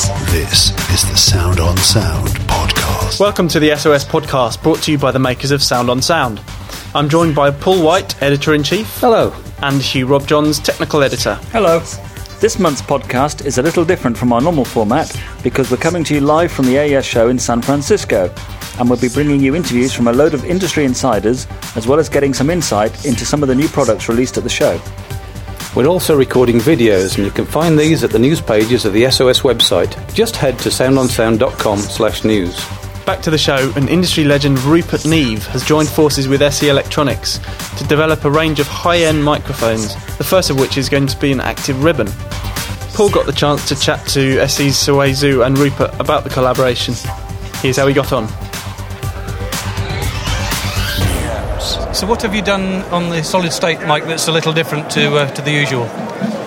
This 0.00 0.70
is 0.88 1.10
the 1.10 1.14
Sound 1.14 1.60
on 1.60 1.76
Sound 1.76 2.28
podcast. 2.48 3.20
Welcome 3.20 3.48
to 3.48 3.60
the 3.60 3.76
SOS 3.76 4.02
podcast 4.02 4.62
brought 4.62 4.80
to 4.84 4.92
you 4.92 4.96
by 4.96 5.12
the 5.12 5.18
makers 5.18 5.50
of 5.50 5.62
Sound 5.62 5.90
on 5.90 6.00
Sound. 6.00 6.40
I'm 6.94 7.06
joined 7.10 7.34
by 7.34 7.50
Paul 7.50 7.84
White, 7.84 8.20
editor 8.22 8.54
in 8.54 8.62
chief. 8.62 8.86
Hello. 8.98 9.30
And 9.60 9.82
Hugh 9.82 10.06
Robjohns, 10.06 10.64
technical 10.64 11.02
editor. 11.02 11.34
Hello. 11.52 11.80
This 12.40 12.58
month's 12.58 12.80
podcast 12.80 13.44
is 13.44 13.58
a 13.58 13.62
little 13.62 13.84
different 13.84 14.16
from 14.16 14.32
our 14.32 14.40
normal 14.40 14.64
format 14.64 15.14
because 15.42 15.70
we're 15.70 15.76
coming 15.76 16.02
to 16.04 16.14
you 16.14 16.22
live 16.22 16.50
from 16.50 16.64
the 16.64 16.78
AES 16.78 17.04
show 17.04 17.28
in 17.28 17.38
San 17.38 17.60
Francisco. 17.60 18.34
And 18.78 18.88
we'll 18.88 18.98
be 18.98 19.10
bringing 19.10 19.42
you 19.42 19.54
interviews 19.54 19.92
from 19.92 20.08
a 20.08 20.14
load 20.14 20.32
of 20.32 20.46
industry 20.46 20.86
insiders, 20.86 21.46
as 21.76 21.86
well 21.86 21.98
as 21.98 22.08
getting 22.08 22.32
some 22.32 22.48
insight 22.48 23.04
into 23.04 23.26
some 23.26 23.42
of 23.42 23.50
the 23.50 23.54
new 23.54 23.68
products 23.68 24.08
released 24.08 24.38
at 24.38 24.44
the 24.44 24.48
show. 24.48 24.80
We're 25.76 25.86
also 25.86 26.16
recording 26.16 26.58
videos, 26.58 27.16
and 27.16 27.24
you 27.24 27.30
can 27.30 27.46
find 27.46 27.78
these 27.78 28.02
at 28.02 28.10
the 28.10 28.18
news 28.18 28.40
pages 28.40 28.84
of 28.84 28.92
the 28.92 29.08
SOS 29.08 29.42
website. 29.42 29.94
Just 30.12 30.34
head 30.34 30.58
to 30.60 30.68
soundonsound.com 30.68 31.78
slash 31.78 32.24
news. 32.24 32.66
Back 33.06 33.22
to 33.22 33.30
the 33.30 33.38
show, 33.38 33.72
and 33.76 33.88
industry 33.88 34.24
legend 34.24 34.58
Rupert 34.64 35.06
Neve 35.06 35.46
has 35.46 35.64
joined 35.64 35.88
forces 35.88 36.26
with 36.26 36.42
SE 36.42 36.68
Electronics 36.68 37.38
to 37.78 37.84
develop 37.84 38.24
a 38.24 38.30
range 38.30 38.58
of 38.58 38.66
high-end 38.66 39.24
microphones, 39.24 39.94
the 40.18 40.24
first 40.24 40.50
of 40.50 40.58
which 40.58 40.76
is 40.76 40.88
going 40.88 41.06
to 41.06 41.20
be 41.20 41.30
an 41.30 41.40
active 41.40 41.84
ribbon. 41.84 42.08
Paul 42.94 43.10
got 43.10 43.26
the 43.26 43.32
chance 43.32 43.68
to 43.68 43.76
chat 43.76 44.04
to 44.08 44.44
SE's 44.48 44.74
Siwei 44.74 45.14
Zou 45.14 45.44
and 45.44 45.56
Rupert 45.56 45.94
about 46.00 46.24
the 46.24 46.30
collaboration. 46.30 46.94
Here's 47.60 47.76
how 47.76 47.86
he 47.86 47.94
got 47.94 48.12
on. 48.12 48.26
So, 51.92 52.06
what 52.06 52.22
have 52.22 52.36
you 52.36 52.42
done 52.42 52.82
on 52.92 53.10
the 53.10 53.24
solid 53.24 53.52
state 53.52 53.80
mic 53.80 54.04
that's 54.04 54.28
a 54.28 54.32
little 54.32 54.52
different 54.52 54.90
to 54.92 55.16
uh, 55.16 55.30
to 55.32 55.42
the 55.42 55.50
usual? 55.50 55.82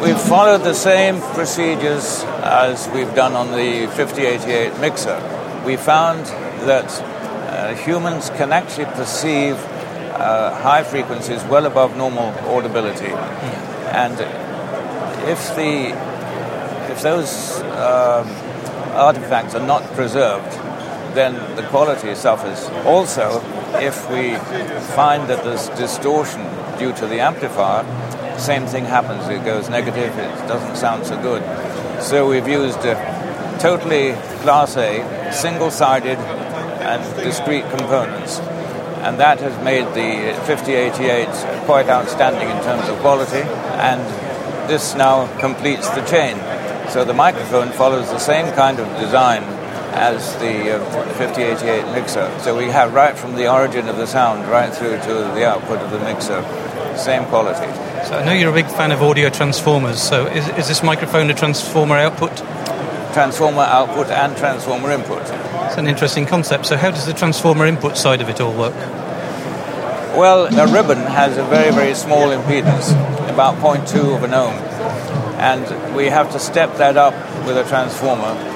We've 0.02 0.20
followed 0.20 0.64
the 0.64 0.74
same 0.74 1.20
procedures 1.36 2.24
as 2.44 2.88
we've 2.94 3.14
done 3.14 3.34
on 3.34 3.52
the 3.52 3.88
5088 3.88 4.80
mixer. 4.80 5.18
We 5.66 5.76
found 5.76 6.26
that 6.66 6.90
uh, 7.02 7.76
humans 7.76 8.30
can 8.30 8.54
actually 8.54 8.86
perceive 8.86 9.56
uh, 9.56 10.56
high 10.62 10.84
frequencies 10.84 11.44
well 11.44 11.66
above 11.66 11.98
normal 11.98 12.30
audibility, 12.48 13.12
and 13.92 14.14
if 15.28 15.54
the 15.58 15.92
if 16.90 17.02
those 17.02 17.60
um, 17.62 18.30
artifacts 18.96 19.56
are 19.56 19.68
not 19.68 19.84
preserved, 19.94 20.54
then 21.14 21.56
the 21.56 21.64
quality 21.64 22.16
suffers. 22.16 22.68
Also, 22.86 23.42
if 23.80 24.10
we 24.10 24.36
find 24.96 25.30
that 25.30 25.44
there's 25.44 25.70
distortion 25.70 26.42
due 26.78 26.94
to 26.94 27.08
the 27.08 27.20
amplifier, 27.20 27.84
same 28.40 28.66
thing 28.66 28.86
happens. 28.86 29.28
It 29.28 29.46
goes 29.46 29.70
negative, 29.70 30.18
it 30.18 30.48
doesn't 30.48 30.76
sound 30.76 31.06
so 31.06 31.22
good. 31.22 31.44
So 32.02 32.28
we've 32.28 32.48
used 32.48 32.82
totally 33.60 34.14
Class 34.42 34.76
A, 34.78 35.32
single 35.32 35.72
sided, 35.72 36.18
and 36.18 37.24
discrete 37.24 37.70
components. 37.70 38.40
And 39.04 39.20
that 39.20 39.40
has 39.40 39.64
made 39.64 39.86
the 39.94 40.34
5088 40.46 41.28
quite 41.66 41.90
outstanding 41.90 42.50
in 42.50 42.64
terms 42.64 42.88
of 42.90 42.98
quality, 43.00 43.42
and 43.80 44.02
this 44.70 44.96
now 44.96 45.28
completes 45.40 45.90
the 45.90 46.02
chain. 46.02 46.38
So 46.90 47.04
the 47.04 47.14
microphone 47.14 47.72
follows 47.72 48.10
the 48.10 48.20
same 48.20 48.54
kind 48.54 48.80
of 48.80 48.88
design 49.00 49.44
as 49.94 50.36
the 50.38 50.76
uh, 50.76 51.14
5088 51.14 51.94
mixer. 51.94 52.40
So 52.40 52.58
we 52.58 52.66
have 52.66 52.94
right 52.94 53.18
from 53.18 53.36
the 53.36 53.52
origin 53.52 53.88
of 53.88 53.98
the 53.98 54.08
sound 54.08 54.48
right 54.50 54.74
through 54.74 54.98
to 54.98 55.14
the 55.36 55.48
output 55.48 55.80
of 55.80 55.92
the 55.92 56.00
mixer, 56.00 56.44
same 56.98 57.26
quality. 57.26 57.72
So 58.08 58.18
I 58.18 58.26
know 58.26 58.34
you're 58.34 58.50
a 58.50 58.54
big 58.54 58.68
fan 58.68 58.92
of 58.92 59.02
audio 59.02 59.30
transformers. 59.30 60.02
So 60.02 60.26
is, 60.28 60.48
is 60.50 60.68
this 60.68 60.84
microphone 60.84 61.30
a 61.30 61.34
transformer 61.34 61.96
output? 61.96 62.36
Transformer 63.14 63.62
output 63.62 64.08
and 64.08 64.36
transformer 64.36 64.92
input. 64.92 65.22
It's 65.22 65.78
an 65.78 65.88
interesting 65.88 66.26
concept. 66.26 66.66
So 66.66 66.76
how 66.76 66.92
does 66.92 67.06
the 67.06 67.14
transformer 67.14 67.66
input 67.68 67.96
side 67.96 68.22
of 68.22 68.30
it 68.30 68.42
all 68.42 68.54
work? 68.54 68.76
Well, 70.18 70.46
a 70.46 70.72
ribbon 70.72 70.98
has 70.98 71.38
a 71.38 71.44
very, 71.46 71.72
very 71.72 71.94
small 71.94 72.30
impedance, 72.30 72.92
about 73.32 73.56
0.2 73.58 74.16
of 74.16 74.24
an 74.24 74.34
ohm. 74.34 74.54
And 75.40 75.96
we 75.96 76.06
have 76.08 76.32
to 76.34 76.40
step 76.40 76.78
that 76.78 76.98
up 76.98 77.14
with 77.46 77.58
a 77.58 77.68
transformer 77.68 78.53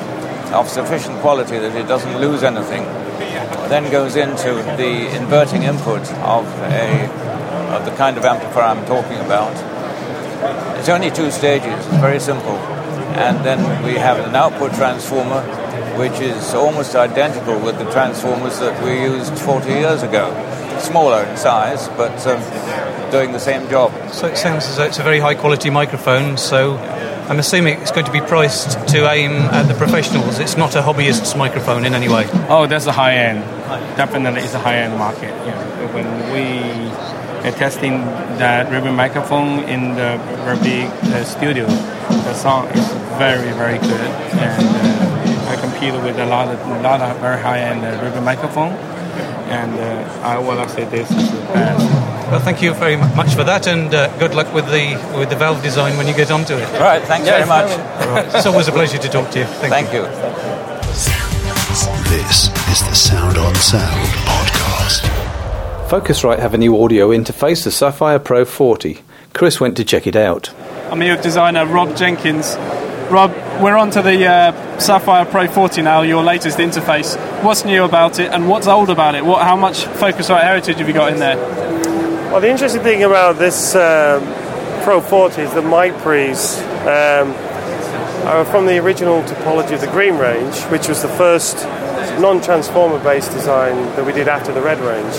of 0.52 0.70
sufficient 0.70 1.20
quality 1.20 1.58
that 1.58 1.76
it 1.76 1.88
doesn't 1.88 2.20
lose 2.20 2.44
anything. 2.44 2.84
Then 3.70 3.92
goes 3.92 4.16
into 4.16 4.54
the 4.78 5.16
inverting 5.16 5.64
input 5.64 6.02
of 6.24 6.46
a 6.64 7.28
of 7.76 7.86
the 7.86 7.92
kind 7.92 8.18
of 8.18 8.26
amplifier 8.26 8.64
I'm 8.64 8.86
talking 8.86 9.18
about. 9.20 9.54
It's 10.80 10.90
only 10.90 11.12
two 11.12 11.32
stages, 11.32 11.86
it's 11.86 11.98
very 11.98 12.20
simple. 12.20 12.56
And 13.18 13.44
then 13.46 13.84
we 13.84 13.96
have 13.96 14.20
an 14.20 14.36
output 14.36 14.74
transformer 14.74 15.42
which 15.98 16.20
is 16.22 16.54
almost 16.54 16.96
identical 16.96 17.60
with 17.60 17.78
the 17.80 17.92
transformers 17.92 18.60
that 18.60 18.84
we 18.84 19.02
used 19.02 19.38
40 19.40 19.68
years 19.68 20.04
ago. 20.04 20.30
Smaller 20.80 21.24
in 21.24 21.36
size, 21.38 21.88
but 21.90 22.26
um, 22.28 22.40
doing 23.10 23.32
the 23.32 23.40
same 23.40 23.68
job. 23.68 23.92
So 24.14 24.28
it 24.28 24.38
sounds 24.38 24.68
as 24.68 24.78
though 24.78 24.86
it's 24.86 25.00
a 25.00 25.04
very 25.04 25.20
high 25.20 25.34
quality 25.34 25.72
microphone, 25.72 26.38
so 26.38 26.78
I'm 27.30 27.40
assuming 27.40 27.82
it's 27.82 27.92
going 27.92 28.06
to 28.06 28.12
be 28.12 28.22
priced 28.22 28.88
to 28.94 29.12
aim 29.12 29.32
at 29.32 29.64
the 29.64 29.74
professionals. 29.74 30.40
It's 30.40 30.56
not 30.56 30.76
a 30.76 30.82
hobbyist's 30.82 31.36
microphone 31.36 31.84
in 31.84 31.94
any 31.94 32.08
way. 32.08 32.26
Oh, 32.48 32.68
that's 32.68 32.86
a 32.86 32.94
high 32.94 33.16
end. 33.16 33.44
Definitely, 33.98 34.42
it's 34.42 34.54
a 34.54 34.60
high 34.60 34.78
end 34.78 34.98
market. 34.98 35.36
Yeah. 35.46 35.94
When 35.94 36.08
we 36.32 36.88
are 37.46 37.52
testing 37.52 38.00
that 38.40 38.72
ribbon 38.72 38.96
microphone 38.96 39.66
in 39.66 39.96
the 39.96 40.18
big 40.64 40.86
uh, 40.88 41.26
studio, 41.26 41.66
the 41.66 42.34
sound 42.34 42.74
is 42.74 42.88
very, 43.20 43.52
very 43.54 43.78
good, 43.80 44.10
and 44.40 44.64
uh, 44.64 45.52
I 45.52 45.58
compete 45.60 45.94
with 46.02 46.18
a 46.20 46.26
lot 46.26 46.48
of, 46.48 46.60
a 46.62 46.82
lot 46.82 47.02
of 47.02 47.20
very 47.20 47.42
high 47.42 47.60
end 47.60 47.84
uh, 47.84 48.02
ribbon 48.04 48.24
microphone, 48.24 48.72
and 49.50 49.74
uh, 49.80 50.22
I 50.24 50.38
want 50.40 50.68
to 50.68 50.76
say 50.76 50.86
this 50.86 51.10
is 51.12 51.32
the 51.32 51.38
best. 51.54 51.86
Well, 52.32 52.40
thank 52.42 52.62
you 52.62 52.74
very 52.74 52.98
much 52.98 53.34
for 53.36 53.44
that, 53.46 53.68
and 53.68 53.94
uh, 53.94 54.16
good 54.18 54.36
luck 54.36 54.54
with 54.54 54.66
the 54.66 54.96
with 55.18 55.30
the 55.30 55.36
valve 55.36 55.64
design 55.64 55.98
when 55.98 56.08
you 56.08 56.14
get 56.16 56.30
onto 56.32 56.56
it. 56.56 56.66
All 56.76 56.82
right, 56.82 57.02
thanks 57.04 57.28
very 57.28 57.46
much. 57.46 57.70
Right. 58.08 58.26
It's 58.36 58.46
always 58.46 58.68
a 58.68 58.72
pleasure 58.72 58.98
to 58.98 59.10
talk 59.10 59.32
to 59.32 59.40
you. 59.40 59.46
Thank, 59.46 59.88
Thank 59.88 59.94
you. 59.94 60.02
you. 60.02 60.08
This 62.10 62.48
is 62.70 62.88
the 62.88 62.94
Sound 62.96 63.38
on 63.38 63.56
Sound 63.56 64.08
podcast. 64.26 65.02
Focusrite 65.88 66.40
have 66.40 66.54
a 66.54 66.58
new 66.58 66.82
audio 66.84 67.10
interface, 67.10 67.64
the 67.64 67.70
Saffire 67.70 68.22
Pro 68.24 68.44
40. 68.44 69.00
Chris 69.34 69.60
went 69.62 69.78
to 69.78 69.86
check 69.86 70.06
it 70.08 70.16
out. 70.16 70.54
I'm 70.92 71.00
here 71.02 71.16
with 71.16 71.24
designer 71.24 71.66
Rob 71.66 71.96
Jenkins. 71.96 72.56
Rob, 73.10 73.32
we're 73.62 73.78
on 73.78 73.90
to 73.92 74.02
the 74.02 74.26
uh, 74.26 74.52
Saffire 74.80 75.30
Pro 75.30 75.48
40 75.48 75.82
now, 75.82 76.02
your 76.02 76.24
latest 76.24 76.58
interface. 76.58 77.16
What's 77.44 77.64
new 77.66 77.84
about 77.84 78.18
it 78.18 78.32
and 78.34 78.50
what's 78.50 78.66
old 78.66 78.90
about 78.90 79.14
it? 79.14 79.24
What, 79.24 79.44
how 79.44 79.56
much 79.56 79.86
focus 79.86 80.28
Focusrite 80.28 80.42
heritage 80.42 80.78
have 80.78 80.88
you 80.88 80.94
got 80.94 81.14
in 81.14 81.20
there? 81.20 81.38
Well, 82.32 82.42
the 82.42 82.50
interesting 82.50 82.82
thing 82.82 83.04
about 83.04 83.38
this 83.38 83.76
um, 83.76 84.24
Pro 84.84 85.00
40 85.00 85.44
is 85.44 85.54
the 85.54 85.62
mic 85.62 85.94
pre's 86.00 86.58
um, 86.82 87.36
are 88.26 88.44
from 88.44 88.66
the 88.66 88.80
original 88.80 89.22
topology 89.22 89.74
of 89.74 89.82
the 89.82 89.88
Green 89.88 90.18
Range, 90.18 90.56
which 90.72 90.88
was 90.88 91.04
the 91.04 91.10
first 91.10 91.64
non-transformer 92.20 93.02
based 93.04 93.32
design 93.32 93.76
that 93.96 94.04
we 94.04 94.14
did 94.14 94.28
after 94.28 94.52
the 94.52 94.62
Red 94.62 94.80
Range. 94.80 95.14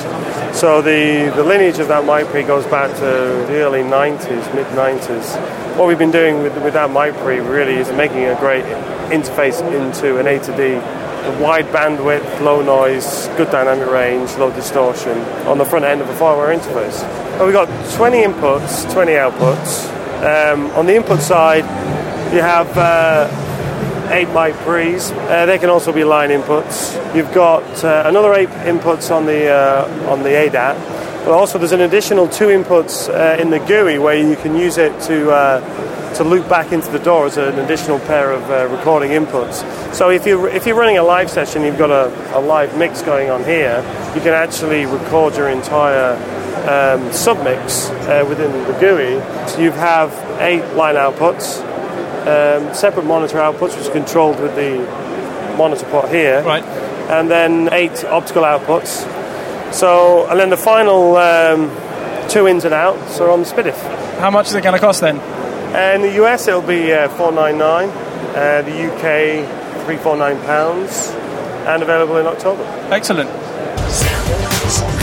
So 0.52 0.82
the, 0.82 1.32
the 1.36 1.44
lineage 1.44 1.78
of 1.78 1.86
that 1.86 2.04
mic 2.04 2.26
pre 2.32 2.42
goes 2.42 2.66
back 2.66 2.90
to 2.96 3.00
the 3.00 3.60
early 3.60 3.82
90s, 3.82 4.54
mid 4.56 4.66
90s. 4.66 5.78
What 5.78 5.86
we've 5.86 5.96
been 5.96 6.10
doing 6.10 6.42
with, 6.42 6.60
with 6.64 6.74
that 6.74 6.90
mic 6.90 7.14
pre 7.22 7.38
really 7.38 7.74
is 7.74 7.92
making 7.92 8.24
a 8.24 8.34
great 8.40 8.64
interface 9.12 9.62
into 9.72 10.18
an 10.18 10.26
A 10.26 10.40
to 10.40 10.56
D 10.56 11.07
wide 11.40 11.66
bandwidth, 11.66 12.40
low 12.40 12.62
noise, 12.62 13.28
good 13.36 13.50
dynamic 13.50 13.88
range, 13.88 14.34
low 14.36 14.50
distortion 14.50 15.18
on 15.46 15.58
the 15.58 15.64
front 15.64 15.84
end 15.84 16.00
of 16.00 16.08
a 16.08 16.14
FireWire 16.14 16.58
interface. 16.58 17.44
We've 17.44 17.52
got 17.52 17.68
20 17.96 18.22
inputs, 18.22 18.92
20 18.92 19.12
outputs. 19.12 19.98
Um, 20.22 20.70
on 20.72 20.86
the 20.86 20.96
input 20.96 21.20
side, 21.20 21.64
you 22.32 22.40
have 22.40 22.68
uh, 22.76 23.28
eight 24.10 24.28
mic 24.28 24.54
pre's. 24.64 25.10
Uh, 25.12 25.46
they 25.46 25.58
can 25.58 25.70
also 25.70 25.92
be 25.92 26.04
line 26.04 26.30
inputs. 26.30 26.94
You've 27.14 27.32
got 27.32 27.84
uh, 27.84 28.04
another 28.06 28.34
eight 28.34 28.48
inputs 28.66 29.14
on 29.14 29.26
the 29.26 29.48
uh, 29.48 30.10
on 30.10 30.22
the 30.22 30.30
ADAT. 30.30 30.98
But 31.24 31.32
also, 31.32 31.58
there's 31.58 31.72
an 31.72 31.82
additional 31.82 32.28
two 32.28 32.46
inputs 32.46 33.08
uh, 33.08 33.40
in 33.40 33.50
the 33.50 33.58
GUI 33.58 33.98
where 33.98 34.16
you 34.16 34.36
can 34.36 34.56
use 34.56 34.78
it 34.78 34.98
to 35.02 35.30
uh, 35.30 35.60
to 36.18 36.24
loop 36.24 36.48
back 36.48 36.72
into 36.72 36.90
the 36.90 36.98
DAW 36.98 37.24
as 37.26 37.36
an 37.36 37.58
additional 37.60 37.98
pair 38.00 38.32
of 38.32 38.50
uh, 38.50 38.66
recording 38.76 39.10
inputs. 39.12 39.64
So 39.94 40.10
if 40.10 40.26
you're, 40.26 40.48
if 40.48 40.66
you're 40.66 40.76
running 40.76 40.98
a 40.98 41.02
live 41.02 41.30
session, 41.30 41.62
you've 41.62 41.78
got 41.78 41.90
a, 41.90 42.36
a 42.36 42.40
live 42.40 42.76
mix 42.76 43.02
going 43.02 43.30
on 43.30 43.44
here. 43.44 43.78
You 44.14 44.20
can 44.20 44.32
actually 44.34 44.84
record 44.84 45.36
your 45.36 45.48
entire 45.48 46.14
um, 46.64 47.08
submix 47.10 47.88
uh, 48.08 48.26
within 48.28 48.50
the 48.52 48.72
GUI. 48.80 49.20
So 49.48 49.60
you 49.60 49.70
have 49.72 50.12
eight 50.40 50.64
line 50.74 50.96
outputs, 50.96 51.60
um, 52.26 52.74
separate 52.74 53.06
monitor 53.06 53.38
outputs, 53.38 53.78
which 53.78 53.86
are 53.88 53.92
controlled 53.92 54.40
with 54.40 54.54
the 54.56 54.76
monitor 55.56 55.86
port 55.86 56.08
here, 56.08 56.42
Right. 56.42 56.64
and 57.10 57.30
then 57.30 57.72
eight 57.72 58.04
optical 58.04 58.42
outputs. 58.42 59.06
So, 59.72 60.26
and 60.28 60.38
then 60.40 60.50
the 60.50 60.56
final 60.56 61.16
um, 61.16 61.70
two 62.28 62.48
ins 62.48 62.64
and 62.64 62.74
outs 62.74 63.20
are 63.20 63.30
on 63.30 63.40
the 63.42 63.46
SPDIF. 63.48 64.18
How 64.18 64.30
much 64.30 64.48
is 64.48 64.54
it 64.54 64.62
going 64.64 64.74
to 64.74 64.80
cost 64.80 65.00
then? 65.00 65.20
Uh, 65.78 65.94
in 65.94 66.02
the 66.02 66.24
US, 66.24 66.48
it'll 66.48 66.60
be 66.60 66.92
uh, 66.92 67.08
499. 67.10 67.88
uh, 67.88 68.62
the 68.62 68.90
UK, 68.90 69.46
£349, 69.86 71.14
and 71.68 71.82
available 71.84 72.16
in 72.16 72.26
October. 72.26 72.64
Excellent. 72.90 73.30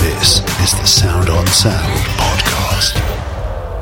This 0.01 0.39
is 0.62 0.72
the 0.77 0.86
Sound 0.86 1.30
on 1.30 1.48
Sound 1.48 1.98
podcast. 2.19 3.01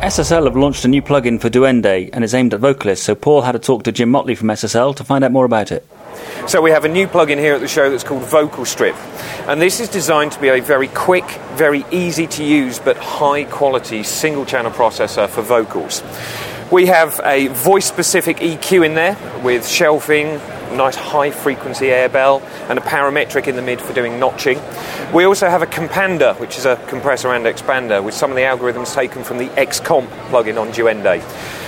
SSL 0.03 0.45
have 0.45 0.55
launched 0.55 0.85
a 0.85 0.87
new 0.87 1.01
plugin 1.01 1.41
for 1.41 1.49
Duende 1.49 2.11
and 2.13 2.23
is 2.23 2.35
aimed 2.35 2.53
at 2.53 2.59
vocalists, 2.59 3.03
so 3.07 3.15
Paul 3.15 3.41
had 3.41 3.55
a 3.55 3.59
talk 3.59 3.81
to 3.85 3.91
Jim 3.91 4.11
Motley 4.11 4.35
from 4.35 4.49
SSL 4.49 4.95
to 4.97 5.03
find 5.03 5.23
out 5.23 5.31
more 5.31 5.45
about 5.45 5.71
it. 5.71 5.87
So 6.47 6.61
we 6.61 6.69
have 6.69 6.85
a 6.85 6.89
new 6.89 7.07
plugin 7.07 7.39
here 7.39 7.55
at 7.55 7.61
the 7.61 7.67
show 7.67 7.89
that's 7.89 8.03
called 8.03 8.21
Vocal 8.21 8.65
Strip. 8.65 8.95
And 9.47 9.59
this 9.59 9.79
is 9.79 9.89
designed 9.89 10.33
to 10.33 10.39
be 10.39 10.49
a 10.49 10.59
very 10.59 10.89
quick, 10.89 11.25
very 11.53 11.85
easy 11.89 12.27
to 12.27 12.43
use, 12.43 12.77
but 12.77 12.97
high 12.97 13.45
quality 13.45 14.03
single 14.03 14.45
channel 14.45 14.69
processor 14.71 15.27
for 15.27 15.41
vocals. 15.41 16.03
We 16.73 16.87
have 16.87 17.21
a 17.23 17.49
voice 17.49 17.85
specific 17.85 18.37
EQ 18.37 18.83
in 18.83 18.95
there 18.95 19.15
with 19.43 19.67
shelving, 19.67 20.37
nice 20.75 20.95
high 20.95 21.29
frequency 21.29 21.91
air 21.91 22.09
bell, 22.09 22.41
and 22.67 22.79
a 22.79 22.81
parametric 22.81 23.47
in 23.47 23.55
the 23.55 23.61
mid 23.61 23.79
for 23.79 23.93
doing 23.93 24.19
notching. 24.19 24.59
We 25.13 25.25
also 25.25 25.49
have 25.49 25.61
a 25.61 25.67
compander, 25.67 26.33
which 26.39 26.57
is 26.57 26.65
a 26.65 26.77
compressor 26.87 27.31
and 27.31 27.45
expander, 27.45 28.03
with 28.03 28.15
some 28.15 28.31
of 28.31 28.35
the 28.35 28.41
algorithms 28.41 28.91
taken 28.95 29.23
from 29.23 29.37
the 29.37 29.49
XComp 29.49 30.07
plugin 30.31 30.59
on 30.59 30.69
Duende. 30.69 31.21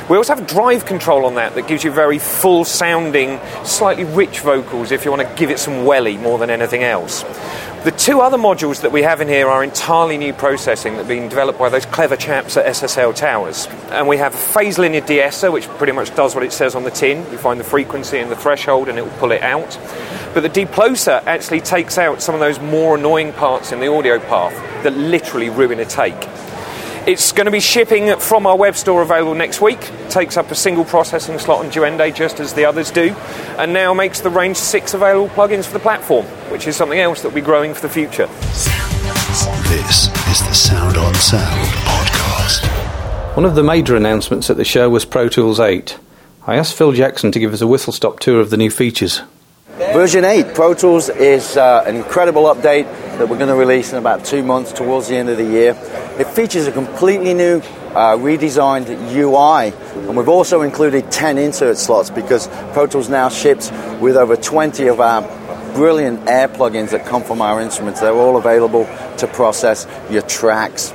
We 0.09 0.17
also 0.17 0.33
have 0.35 0.47
drive 0.47 0.87
control 0.87 1.25
on 1.25 1.35
that 1.35 1.53
that 1.53 1.67
gives 1.67 1.83
you 1.83 1.91
very 1.91 2.17
full 2.17 2.65
sounding, 2.65 3.39
slightly 3.63 4.05
rich 4.05 4.39
vocals 4.39 4.91
if 4.91 5.05
you 5.05 5.11
want 5.11 5.27
to 5.27 5.35
give 5.35 5.51
it 5.51 5.59
some 5.59 5.85
welly 5.85 6.17
more 6.17 6.39
than 6.39 6.49
anything 6.49 6.83
else. 6.83 7.23
The 7.85 7.91
two 7.91 8.19
other 8.19 8.39
modules 8.39 8.81
that 8.81 8.91
we 8.91 9.03
have 9.03 9.21
in 9.21 9.27
here 9.27 9.47
are 9.47 9.63
entirely 9.63 10.17
new 10.17 10.33
processing 10.33 10.93
that 10.93 11.01
have 11.01 11.07
been 11.07 11.29
developed 11.29 11.59
by 11.59 11.69
those 11.69 11.85
clever 11.85 12.15
chaps 12.15 12.57
at 12.57 12.65
SSL 12.65 13.15
Towers. 13.15 13.67
And 13.91 14.07
we 14.07 14.17
have 14.17 14.33
a 14.33 14.37
phase 14.37 14.79
linear 14.79 15.01
de-esser, 15.01 15.51
which 15.51 15.67
pretty 15.67 15.93
much 15.93 16.15
does 16.15 16.33
what 16.33 16.43
it 16.43 16.51
says 16.51 16.73
on 16.73 16.83
the 16.83 16.89
tin. 16.89 17.19
You 17.31 17.37
find 17.37 17.59
the 17.59 17.63
frequency 17.63 18.17
and 18.17 18.31
the 18.31 18.35
threshold, 18.35 18.89
and 18.89 18.97
it 18.97 19.03
will 19.03 19.17
pull 19.19 19.31
it 19.31 19.43
out. 19.43 19.77
But 20.33 20.41
the 20.41 20.49
deploser 20.49 21.21
actually 21.27 21.61
takes 21.61 21.99
out 21.99 22.23
some 22.23 22.33
of 22.33 22.41
those 22.41 22.59
more 22.59 22.97
annoying 22.97 23.33
parts 23.33 23.71
in 23.71 23.79
the 23.79 23.87
audio 23.87 24.17
path 24.17 24.55
that 24.83 24.93
literally 24.97 25.51
ruin 25.51 25.79
a 25.79 25.85
take. 25.85 26.19
It's 27.07 27.31
going 27.33 27.45
to 27.45 27.51
be 27.51 27.59
shipping 27.59 28.17
from 28.17 28.47
our 28.47 28.57
web 28.57 28.75
store 28.75 29.03
available 29.03 29.35
next 29.35 29.61
week. 29.61 29.79
Takes 30.09 30.37
up 30.37 30.49
a 30.49 30.55
single 30.55 30.83
processing 30.83 31.37
slot 31.37 31.63
on 31.63 31.69
Duende 31.69 32.15
just 32.15 32.39
as 32.39 32.55
the 32.55 32.65
others 32.65 32.89
do, 32.89 33.13
and 33.59 33.71
now 33.71 33.93
makes 33.93 34.21
the 34.21 34.31
range 34.31 34.57
six 34.57 34.95
available 34.95 35.29
plugins 35.29 35.65
for 35.65 35.73
the 35.73 35.79
platform, 35.79 36.25
which 36.49 36.65
is 36.65 36.75
something 36.75 36.97
else 36.97 37.21
that 37.21 37.27
will 37.27 37.35
be 37.35 37.41
growing 37.41 37.75
for 37.75 37.81
the 37.81 37.93
future. 37.93 38.25
This 39.69 40.07
is 40.31 40.47
the 40.47 40.53
Sound 40.55 40.97
on 40.97 41.13
Sound 41.13 41.67
podcast. 41.85 42.65
One 43.35 43.45
of 43.45 43.53
the 43.53 43.61
major 43.61 43.95
announcements 43.95 44.49
at 44.49 44.57
the 44.57 44.65
show 44.65 44.89
was 44.89 45.05
Pro 45.05 45.29
Tools 45.29 45.59
8. 45.59 45.99
I 46.47 46.55
asked 46.55 46.75
Phil 46.75 46.91
Jackson 46.91 47.31
to 47.33 47.39
give 47.39 47.53
us 47.53 47.61
a 47.61 47.67
whistle 47.67 47.93
stop 47.93 48.19
tour 48.19 48.41
of 48.41 48.49
the 48.49 48.57
new 48.57 48.71
features. 48.71 49.21
Version 49.77 50.25
8 50.25 50.55
Pro 50.55 50.73
Tools 50.73 51.09
is 51.09 51.55
uh, 51.55 51.83
an 51.85 51.97
incredible 51.97 52.45
update 52.45 52.85
that 53.17 53.29
we're 53.29 53.37
going 53.37 53.49
to 53.49 53.55
release 53.55 53.91
in 53.91 53.97
about 53.97 54.25
two 54.25 54.43
months 54.43 54.71
towards 54.71 55.07
the 55.07 55.15
end 55.15 55.29
of 55.29 55.37
the 55.37 55.43
year. 55.43 55.71
It 56.19 56.27
features 56.27 56.67
a 56.67 56.71
completely 56.71 57.33
new 57.33 57.57
uh, 57.95 58.17
redesigned 58.17 58.87
UI, 59.13 59.73
and 60.07 60.17
we've 60.17 60.27
also 60.27 60.61
included 60.61 61.11
10 61.11 61.37
insert 61.37 61.77
slots 61.77 62.09
because 62.09 62.47
Pro 62.73 62.87
Tools 62.87 63.07
now 63.07 63.29
ships 63.29 63.71
with 64.01 64.17
over 64.17 64.35
20 64.35 64.87
of 64.87 64.99
our 64.99 65.21
brilliant 65.73 66.27
air 66.27 66.47
plugins 66.47 66.89
that 66.91 67.05
come 67.05 67.23
from 67.23 67.41
our 67.41 67.61
instruments. 67.61 68.01
They're 68.01 68.13
all 68.13 68.37
available 68.37 68.85
to 69.17 69.27
process 69.27 69.87
your 70.09 70.21
tracks. 70.21 70.89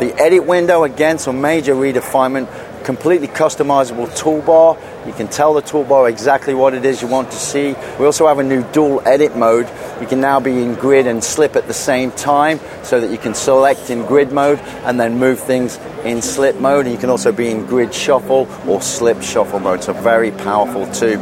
The 0.00 0.14
edit 0.18 0.46
window, 0.46 0.84
again, 0.84 1.18
some 1.18 1.40
major 1.40 1.74
redefinement, 1.74 2.48
completely 2.84 3.28
customizable 3.28 4.08
toolbar. 4.18 4.76
You 5.06 5.12
can 5.14 5.28
tell 5.28 5.54
the 5.54 5.62
toolbar 5.62 6.10
exactly 6.10 6.52
what 6.52 6.74
it 6.74 6.84
is 6.84 7.00
you 7.00 7.08
want 7.08 7.30
to 7.30 7.36
see. 7.36 7.74
We 7.98 8.04
also 8.04 8.26
have 8.26 8.38
a 8.38 8.42
new 8.42 8.62
dual 8.72 9.00
edit 9.06 9.34
mode. 9.34 9.68
You 10.00 10.06
can 10.06 10.20
now 10.20 10.40
be 10.40 10.62
in 10.62 10.74
grid 10.74 11.06
and 11.06 11.24
slip 11.24 11.56
at 11.56 11.66
the 11.66 11.74
same 11.74 12.10
time 12.12 12.60
so 12.82 13.00
that 13.00 13.10
you 13.10 13.18
can 13.18 13.34
select 13.34 13.88
in 13.88 14.04
grid 14.04 14.30
mode 14.30 14.58
and 14.84 15.00
then 15.00 15.18
move 15.18 15.40
things 15.40 15.78
in 16.04 16.20
slip 16.20 16.56
mode. 16.56 16.84
And 16.84 16.94
you 16.94 17.00
can 17.00 17.08
also 17.08 17.32
be 17.32 17.50
in 17.50 17.64
grid 17.64 17.94
shuffle 17.94 18.46
or 18.66 18.82
slip 18.82 19.22
shuffle 19.22 19.58
mode, 19.58 19.82
so 19.82 19.94
very 19.94 20.32
powerful 20.32 20.86
too. 20.92 21.16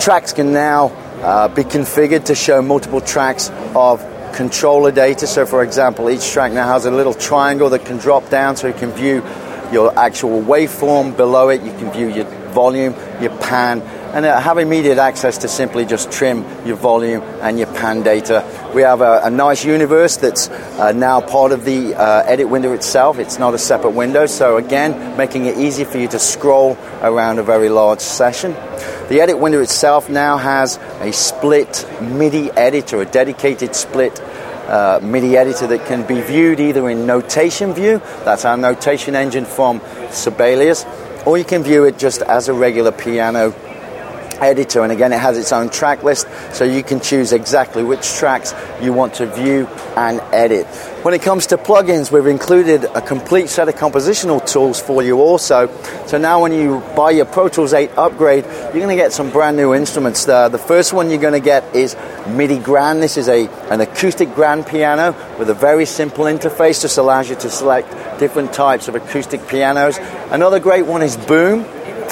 Tracks 0.00 0.32
can 0.32 0.52
now 0.52 0.86
uh, 1.22 1.48
be 1.48 1.62
configured 1.62 2.24
to 2.26 2.34
show 2.34 2.60
multiple 2.60 3.00
tracks 3.00 3.50
of 3.76 4.04
controller 4.34 4.90
data. 4.90 5.26
So, 5.26 5.46
for 5.46 5.62
example, 5.62 6.10
each 6.10 6.28
track 6.32 6.52
now 6.52 6.66
has 6.66 6.84
a 6.84 6.90
little 6.90 7.14
triangle 7.14 7.70
that 7.70 7.84
can 7.84 7.98
drop 7.98 8.28
down 8.28 8.56
so 8.56 8.66
you 8.66 8.74
can 8.74 8.90
view 8.90 9.22
your 9.72 9.96
actual 9.96 10.42
waveform. 10.42 11.16
Below 11.16 11.50
it, 11.50 11.62
you 11.62 11.72
can 11.72 11.92
view 11.92 12.08
your 12.08 12.26
volume, 12.54 12.94
your 13.20 13.36
pan, 13.38 13.82
and 14.14 14.24
uh, 14.24 14.40
have 14.40 14.58
immediate 14.58 14.98
access 14.98 15.38
to 15.38 15.48
simply 15.48 15.84
just 15.84 16.12
trim 16.12 16.44
your 16.64 16.76
volume 16.76 17.20
and 17.42 17.58
your 17.58 17.66
pan 17.66 18.04
data. 18.04 18.44
We 18.72 18.82
have 18.82 19.00
a, 19.00 19.22
a 19.24 19.30
nice 19.30 19.64
universe 19.64 20.16
that's 20.18 20.48
uh, 20.48 20.92
now 20.92 21.20
part 21.20 21.50
of 21.50 21.64
the 21.64 21.96
uh, 21.96 22.22
edit 22.24 22.48
window 22.48 22.72
itself. 22.72 23.18
It's 23.18 23.40
not 23.40 23.54
a 23.54 23.58
separate 23.58 23.90
window, 23.90 24.26
so 24.26 24.56
again, 24.56 25.16
making 25.16 25.46
it 25.46 25.58
easy 25.58 25.84
for 25.84 25.98
you 25.98 26.06
to 26.08 26.18
scroll 26.20 26.78
around 27.02 27.40
a 27.40 27.42
very 27.42 27.68
large 27.68 28.00
session. 28.00 28.52
The 29.08 29.20
edit 29.20 29.38
window 29.38 29.60
itself 29.60 30.08
now 30.08 30.38
has 30.38 30.78
a 31.00 31.12
split 31.12 31.86
MIDI 32.00 32.52
editor, 32.52 33.02
a 33.02 33.04
dedicated 33.04 33.74
split 33.74 34.18
uh, 34.68 35.00
MIDI 35.02 35.36
editor 35.36 35.66
that 35.66 35.86
can 35.86 36.06
be 36.06 36.20
viewed 36.20 36.60
either 36.60 36.88
in 36.88 37.04
notation 37.04 37.74
view, 37.74 38.00
that's 38.24 38.44
our 38.44 38.56
notation 38.56 39.14
engine 39.14 39.44
from 39.44 39.80
Sibelius, 40.10 40.84
or 41.26 41.38
you 41.38 41.44
can 41.44 41.62
view 41.62 41.84
it 41.84 41.98
just 41.98 42.22
as 42.22 42.48
a 42.48 42.52
regular 42.52 42.92
piano 42.92 43.50
editor 44.44 44.82
and 44.82 44.92
again 44.92 45.12
it 45.12 45.20
has 45.20 45.38
its 45.38 45.52
own 45.52 45.70
track 45.70 46.02
list 46.02 46.26
so 46.52 46.64
you 46.64 46.82
can 46.82 47.00
choose 47.00 47.32
exactly 47.32 47.82
which 47.82 48.14
tracks 48.14 48.54
you 48.80 48.92
want 48.92 49.14
to 49.14 49.26
view 49.26 49.66
and 49.96 50.20
edit. 50.32 50.66
When 51.04 51.14
it 51.14 51.22
comes 51.22 51.46
to 51.48 51.56
plugins 51.56 52.12
we've 52.12 52.26
included 52.26 52.84
a 52.84 53.00
complete 53.00 53.48
set 53.48 53.68
of 53.68 53.74
compositional 53.74 54.44
tools 54.46 54.80
for 54.80 55.02
you 55.02 55.20
also. 55.20 55.68
So 56.06 56.18
now 56.18 56.42
when 56.42 56.52
you 56.52 56.82
buy 56.94 57.12
your 57.12 57.26
pro 57.26 57.48
tools 57.48 57.72
8 57.72 57.90
upgrade 57.96 58.44
you're 58.44 58.84
going 58.84 58.88
to 58.88 58.96
get 58.96 59.12
some 59.12 59.30
brand 59.30 59.56
new 59.56 59.74
instruments 59.74 60.24
there. 60.24 60.48
The 60.48 60.58
first 60.58 60.92
one 60.92 61.10
you're 61.10 61.20
going 61.20 61.40
to 61.40 61.40
get 61.40 61.74
is 61.74 61.96
Mini 62.26 62.58
Grand. 62.58 63.02
This 63.02 63.16
is 63.16 63.28
a 63.28 63.48
an 63.70 63.80
acoustic 63.80 64.34
grand 64.34 64.66
piano 64.66 65.16
with 65.38 65.48
a 65.50 65.54
very 65.54 65.86
simple 65.86 66.24
interface 66.24 66.82
just 66.82 66.98
allows 66.98 67.30
you 67.30 67.36
to 67.36 67.50
select 67.50 67.90
different 68.18 68.52
types 68.52 68.88
of 68.88 68.94
acoustic 68.94 69.48
pianos. 69.48 69.98
Another 70.30 70.60
great 70.60 70.86
one 70.86 71.02
is 71.02 71.16
boom 71.16 71.64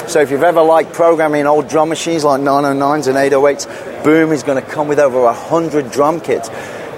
so 0.07 0.21
if 0.21 0.31
you've 0.31 0.43
ever 0.43 0.61
liked 0.61 0.93
programming 0.93 1.45
old 1.45 1.67
drum 1.67 1.89
machines 1.89 2.23
like 2.23 2.41
909s 2.41 3.07
and 3.07 3.17
808s, 3.17 4.03
Boom 4.03 4.31
is 4.31 4.43
going 4.43 4.61
to 4.61 4.69
come 4.69 4.87
with 4.87 4.99
over 4.99 5.21
100 5.21 5.91
drum 5.91 6.19
kits. 6.19 6.49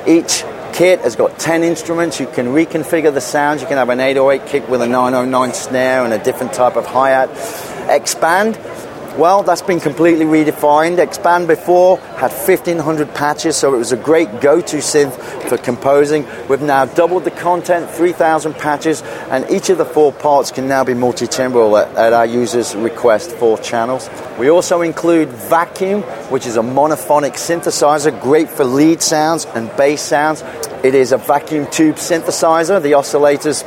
Each 0.08 0.44
kit 0.74 1.00
has 1.02 1.16
got 1.16 1.40
10 1.40 1.64
instruments. 1.64 2.20
You 2.20 2.28
can 2.28 2.48
reconfigure 2.48 3.14
the 3.14 3.22
sounds. 3.22 3.62
You 3.62 3.68
can 3.68 3.78
have 3.78 3.90
an 3.90 4.00
808 4.00 4.50
kick 4.50 4.68
with 4.68 4.82
a 4.82 4.88
909 4.88 5.54
snare 5.54 6.04
and 6.04 6.14
a 6.14 6.24
different 6.24 6.54
type 6.54 6.76
of 6.76 6.86
hi-hat. 6.86 7.30
Expand, 7.90 8.56
well, 9.18 9.44
that's 9.44 9.62
been 9.62 9.80
completely 9.80 10.26
redefined. 10.26 11.00
Expand 11.00 11.48
before 11.48 11.98
had 12.18 12.32
1500 12.32 13.14
patches, 13.14 13.56
so 13.56 13.74
it 13.74 13.78
was 13.78 13.92
a 13.92 13.98
great 13.98 14.42
go 14.42 14.60
to 14.62 14.78
synth 14.78 15.14
for 15.48 15.58
composing. 15.58 16.26
We've 16.50 16.62
now 16.62 16.86
doubled 16.86 17.24
the 17.24 17.32
content, 17.32 17.90
3000 17.90 18.54
patches, 18.56 19.02
and 19.30 19.50
each 19.50 19.70
of 19.70 19.78
the 19.78 19.86
four 19.86 20.12
parts 20.12 20.52
can 20.52 20.68
now 20.68 20.84
be 20.84 20.94
multi 20.94 21.28
timbral 21.28 21.82
at, 21.82 21.96
at 21.96 22.14
our 22.14 22.26
users' 22.26 22.76
request 22.76 23.32
for 23.32 23.58
channels. 23.60 24.10
We 24.38 24.50
also 24.50 24.82
include 24.82 25.30
Vacuum, 25.30 26.02
which 26.30 26.46
is 26.46 26.58
a 26.58 26.62
monophonic 26.62 27.34
synthesizer, 27.34 28.20
great 28.22 28.50
for 28.50 28.66
lead 28.66 29.02
sounds 29.02 29.46
and 29.46 29.70
bass 29.78 30.02
sounds. 30.02 30.44
It 30.84 30.94
is 30.94 31.12
a 31.12 31.18
vacuum 31.18 31.66
tube 31.72 31.96
synthesizer. 31.96 32.82
The 32.82 32.92
oscillators 32.92 33.64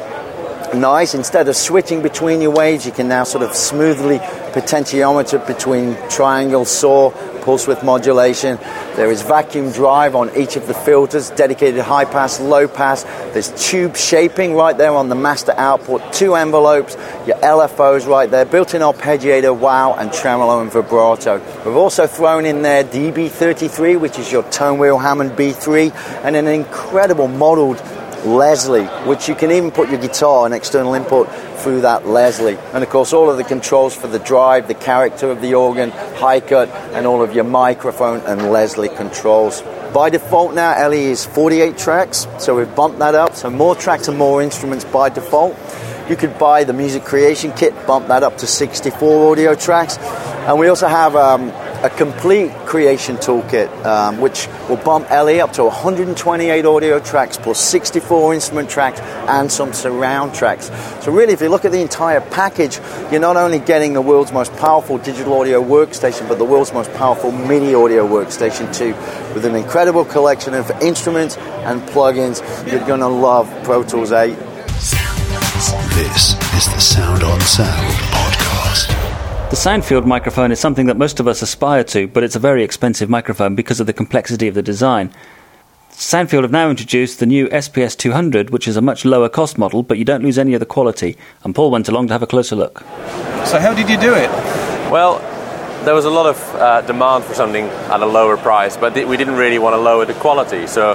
nice. 0.74 1.14
Instead 1.14 1.48
of 1.48 1.56
switching 1.56 2.02
between 2.02 2.40
your 2.40 2.50
waves, 2.50 2.86
you 2.86 2.92
can 2.92 3.08
now 3.08 3.24
sort 3.24 3.44
of 3.44 3.54
smoothly 3.54 4.18
potentiometer 4.18 5.46
between 5.46 5.96
triangle, 6.08 6.64
saw, 6.64 7.10
pulse 7.48 7.66
width 7.66 7.82
modulation. 7.82 8.58
There 8.96 9.10
is 9.10 9.22
vacuum 9.22 9.72
drive 9.72 10.14
on 10.14 10.36
each 10.36 10.56
of 10.56 10.66
the 10.66 10.74
filters, 10.74 11.30
dedicated 11.30 11.80
high 11.80 12.04
pass, 12.04 12.40
low 12.40 12.68
pass. 12.68 13.04
There's 13.32 13.70
tube 13.70 13.96
shaping 13.96 14.54
right 14.54 14.76
there 14.76 14.92
on 14.92 15.08
the 15.08 15.14
master 15.14 15.52
output, 15.56 16.12
two 16.12 16.34
envelopes, 16.34 16.94
your 17.26 17.36
LFOs 17.36 18.06
right 18.06 18.30
there, 18.30 18.44
built-in 18.44 18.82
arpeggiator, 18.82 19.56
wow, 19.56 19.94
and 19.94 20.12
tremolo 20.12 20.60
and 20.60 20.70
vibrato. 20.70 21.38
We've 21.64 21.76
also 21.76 22.06
thrown 22.06 22.44
in 22.44 22.60
there 22.60 22.84
DB33, 22.84 23.98
which 23.98 24.18
is 24.18 24.30
your 24.30 24.42
tone 24.50 24.78
wheel 24.78 24.98
Hammond 24.98 25.30
B3, 25.32 26.24
and 26.24 26.36
an 26.36 26.48
incredible 26.48 27.28
modeled 27.28 27.78
Leslie, 28.24 28.86
which 29.06 29.28
you 29.28 29.34
can 29.34 29.50
even 29.50 29.70
put 29.70 29.88
your 29.90 30.00
guitar 30.00 30.44
and 30.44 30.54
external 30.54 30.94
input 30.94 31.28
through 31.58 31.82
that 31.82 32.06
Leslie. 32.06 32.56
And 32.72 32.82
of 32.82 32.90
course, 32.90 33.12
all 33.12 33.30
of 33.30 33.36
the 33.36 33.44
controls 33.44 33.94
for 33.94 34.06
the 34.06 34.18
drive, 34.18 34.68
the 34.68 34.74
character 34.74 35.30
of 35.30 35.40
the 35.40 35.54
organ, 35.54 35.90
high 35.90 36.40
cut, 36.40 36.68
and 36.94 37.06
all 37.06 37.22
of 37.22 37.34
your 37.34 37.44
microphone 37.44 38.20
and 38.20 38.50
Leslie 38.50 38.88
controls. 38.88 39.62
By 39.92 40.10
default 40.10 40.54
now, 40.54 40.88
LE 40.88 40.94
is 40.94 41.24
48 41.24 41.78
tracks, 41.78 42.26
so 42.38 42.56
we've 42.56 42.74
bumped 42.74 42.98
that 42.98 43.14
up. 43.14 43.34
So 43.34 43.48
more 43.48 43.74
tracks 43.74 44.08
and 44.08 44.18
more 44.18 44.42
instruments 44.42 44.84
by 44.84 45.08
default. 45.08 45.56
You 46.08 46.16
could 46.16 46.38
buy 46.38 46.64
the 46.64 46.72
music 46.72 47.04
creation 47.04 47.52
kit, 47.52 47.74
bump 47.86 48.08
that 48.08 48.22
up 48.22 48.38
to 48.38 48.46
64 48.46 49.32
audio 49.32 49.54
tracks. 49.54 49.98
And 49.98 50.58
we 50.58 50.68
also 50.68 50.88
have 50.88 51.14
um, 51.16 51.50
a 51.82 51.90
complete 51.90 52.52
creation 52.66 53.16
toolkit, 53.16 53.68
um, 53.84 54.20
which 54.20 54.48
will 54.68 54.76
bump 54.76 55.08
LE 55.10 55.40
up 55.40 55.52
to 55.52 55.64
128 55.64 56.64
audio 56.64 56.98
tracks 56.98 57.36
plus 57.36 57.60
64 57.60 58.34
instrument 58.34 58.68
tracks 58.68 59.00
and 59.00 59.50
some 59.50 59.72
surround 59.72 60.34
tracks. 60.34 60.70
So 61.04 61.12
really, 61.12 61.32
if 61.32 61.40
you 61.40 61.48
look 61.48 61.64
at 61.64 61.72
the 61.72 61.80
entire 61.80 62.20
package, 62.20 62.80
you're 63.10 63.20
not 63.20 63.36
only 63.36 63.58
getting 63.58 63.92
the 63.92 64.02
world's 64.02 64.32
most 64.32 64.52
powerful 64.56 64.98
digital 64.98 65.34
audio 65.34 65.62
workstation, 65.62 66.28
but 66.28 66.38
the 66.38 66.44
world's 66.44 66.72
most 66.72 66.92
powerful 66.94 67.30
MIDI 67.30 67.74
audio 67.74 68.06
workstation 68.06 68.74
too, 68.74 68.94
with 69.34 69.44
an 69.44 69.54
incredible 69.54 70.04
collection 70.04 70.54
of 70.54 70.70
instruments 70.82 71.36
and 71.36 71.80
plugins. 71.90 72.42
You're 72.70 72.86
going 72.86 73.00
to 73.00 73.08
love 73.08 73.48
Pro 73.64 73.84
Tools 73.84 74.12
8. 74.12 74.36
This 75.94 76.34
is 76.54 76.72
the 76.72 76.80
Sound 76.80 77.22
on 77.22 77.40
Sound. 77.40 78.07
The 79.50 79.56
Soundfield 79.56 80.04
microphone 80.04 80.52
is 80.52 80.60
something 80.60 80.84
that 80.88 80.98
most 80.98 81.20
of 81.20 81.26
us 81.26 81.40
aspire 81.40 81.82
to, 81.84 82.06
but 82.06 82.22
it's 82.22 82.36
a 82.36 82.38
very 82.38 82.62
expensive 82.62 83.08
microphone 83.08 83.54
because 83.54 83.80
of 83.80 83.86
the 83.86 83.94
complexity 83.94 84.46
of 84.46 84.54
the 84.54 84.60
design. 84.60 85.10
Soundfield 85.90 86.42
have 86.42 86.52
now 86.52 86.68
introduced 86.68 87.18
the 87.18 87.24
new 87.24 87.48
SPS 87.48 87.96
200, 87.96 88.50
which 88.50 88.68
is 88.68 88.76
a 88.76 88.82
much 88.82 89.06
lower 89.06 89.30
cost 89.30 89.56
model, 89.56 89.82
but 89.82 89.96
you 89.96 90.04
don't 90.04 90.22
lose 90.22 90.36
any 90.36 90.52
of 90.52 90.60
the 90.60 90.66
quality. 90.66 91.16
And 91.44 91.54
Paul 91.54 91.70
went 91.70 91.88
along 91.88 92.08
to 92.08 92.12
have 92.12 92.22
a 92.22 92.26
closer 92.26 92.56
look. 92.56 92.80
So, 93.46 93.58
how 93.58 93.72
did 93.72 93.88
you 93.88 93.98
do 93.98 94.12
it? 94.12 94.28
Well, 94.92 95.18
there 95.86 95.94
was 95.94 96.04
a 96.04 96.10
lot 96.10 96.26
of 96.26 96.54
uh, 96.56 96.82
demand 96.82 97.24
for 97.24 97.32
something 97.32 97.64
at 97.64 98.02
a 98.02 98.06
lower 98.06 98.36
price, 98.36 98.76
but 98.76 98.94
we 98.94 99.16
didn't 99.16 99.36
really 99.36 99.58
want 99.58 99.72
to 99.72 99.78
lower 99.78 100.04
the 100.04 100.12
quality. 100.12 100.66
So 100.66 100.92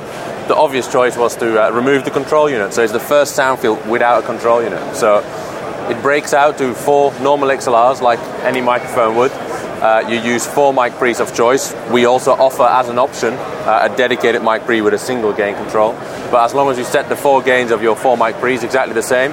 the 0.48 0.56
obvious 0.56 0.92
choice 0.92 1.18
was 1.18 1.36
to 1.38 1.60
uh, 1.60 1.72
remove 1.72 2.06
the 2.06 2.12
control 2.12 2.52
unit. 2.52 2.72
So 2.76 2.84
it's 2.84 2.94
the 2.94 3.00
first 3.00 3.36
Soundfield 3.36 3.84
without 3.88 4.24
a 4.24 4.28
control 4.28 4.62
unit. 4.62 4.96
So 4.96 5.22
it 5.90 6.02
breaks 6.02 6.34
out 6.34 6.58
to 6.58 6.74
four 6.74 7.14
normal 7.20 7.50
XLRs 7.50 8.02
like 8.02 8.20
any 8.44 8.62
microphone 8.62 9.16
would. 9.16 9.32
Uh, 9.32 10.08
you 10.08 10.18
use 10.20 10.48
four 10.48 10.74
mic 10.74 10.94
pre's 10.94 11.20
of 11.20 11.36
choice. 11.36 11.76
We 11.92 12.06
also 12.06 12.32
offer 12.32 12.64
as 12.64 12.88
an 12.88 12.98
option 12.98 13.34
uh, 13.34 13.90
a 13.92 13.98
dedicated 13.98 14.42
mic 14.42 14.64
pre 14.64 14.82
with 14.82 14.94
a 14.94 14.98
single 14.98 15.34
gain 15.34 15.56
control. 15.56 15.94
But 16.32 16.46
as 16.46 16.54
long 16.54 16.70
as 16.70 16.78
you 16.78 16.84
set 16.84 17.10
the 17.10 17.16
four 17.16 17.42
gains 17.42 17.72
of 17.72 17.82
your 17.84 17.96
four 17.96 18.16
mic 18.16 18.36
pre's 18.36 18.64
exactly 18.64 18.94
the 18.94 19.04
same, 19.04 19.32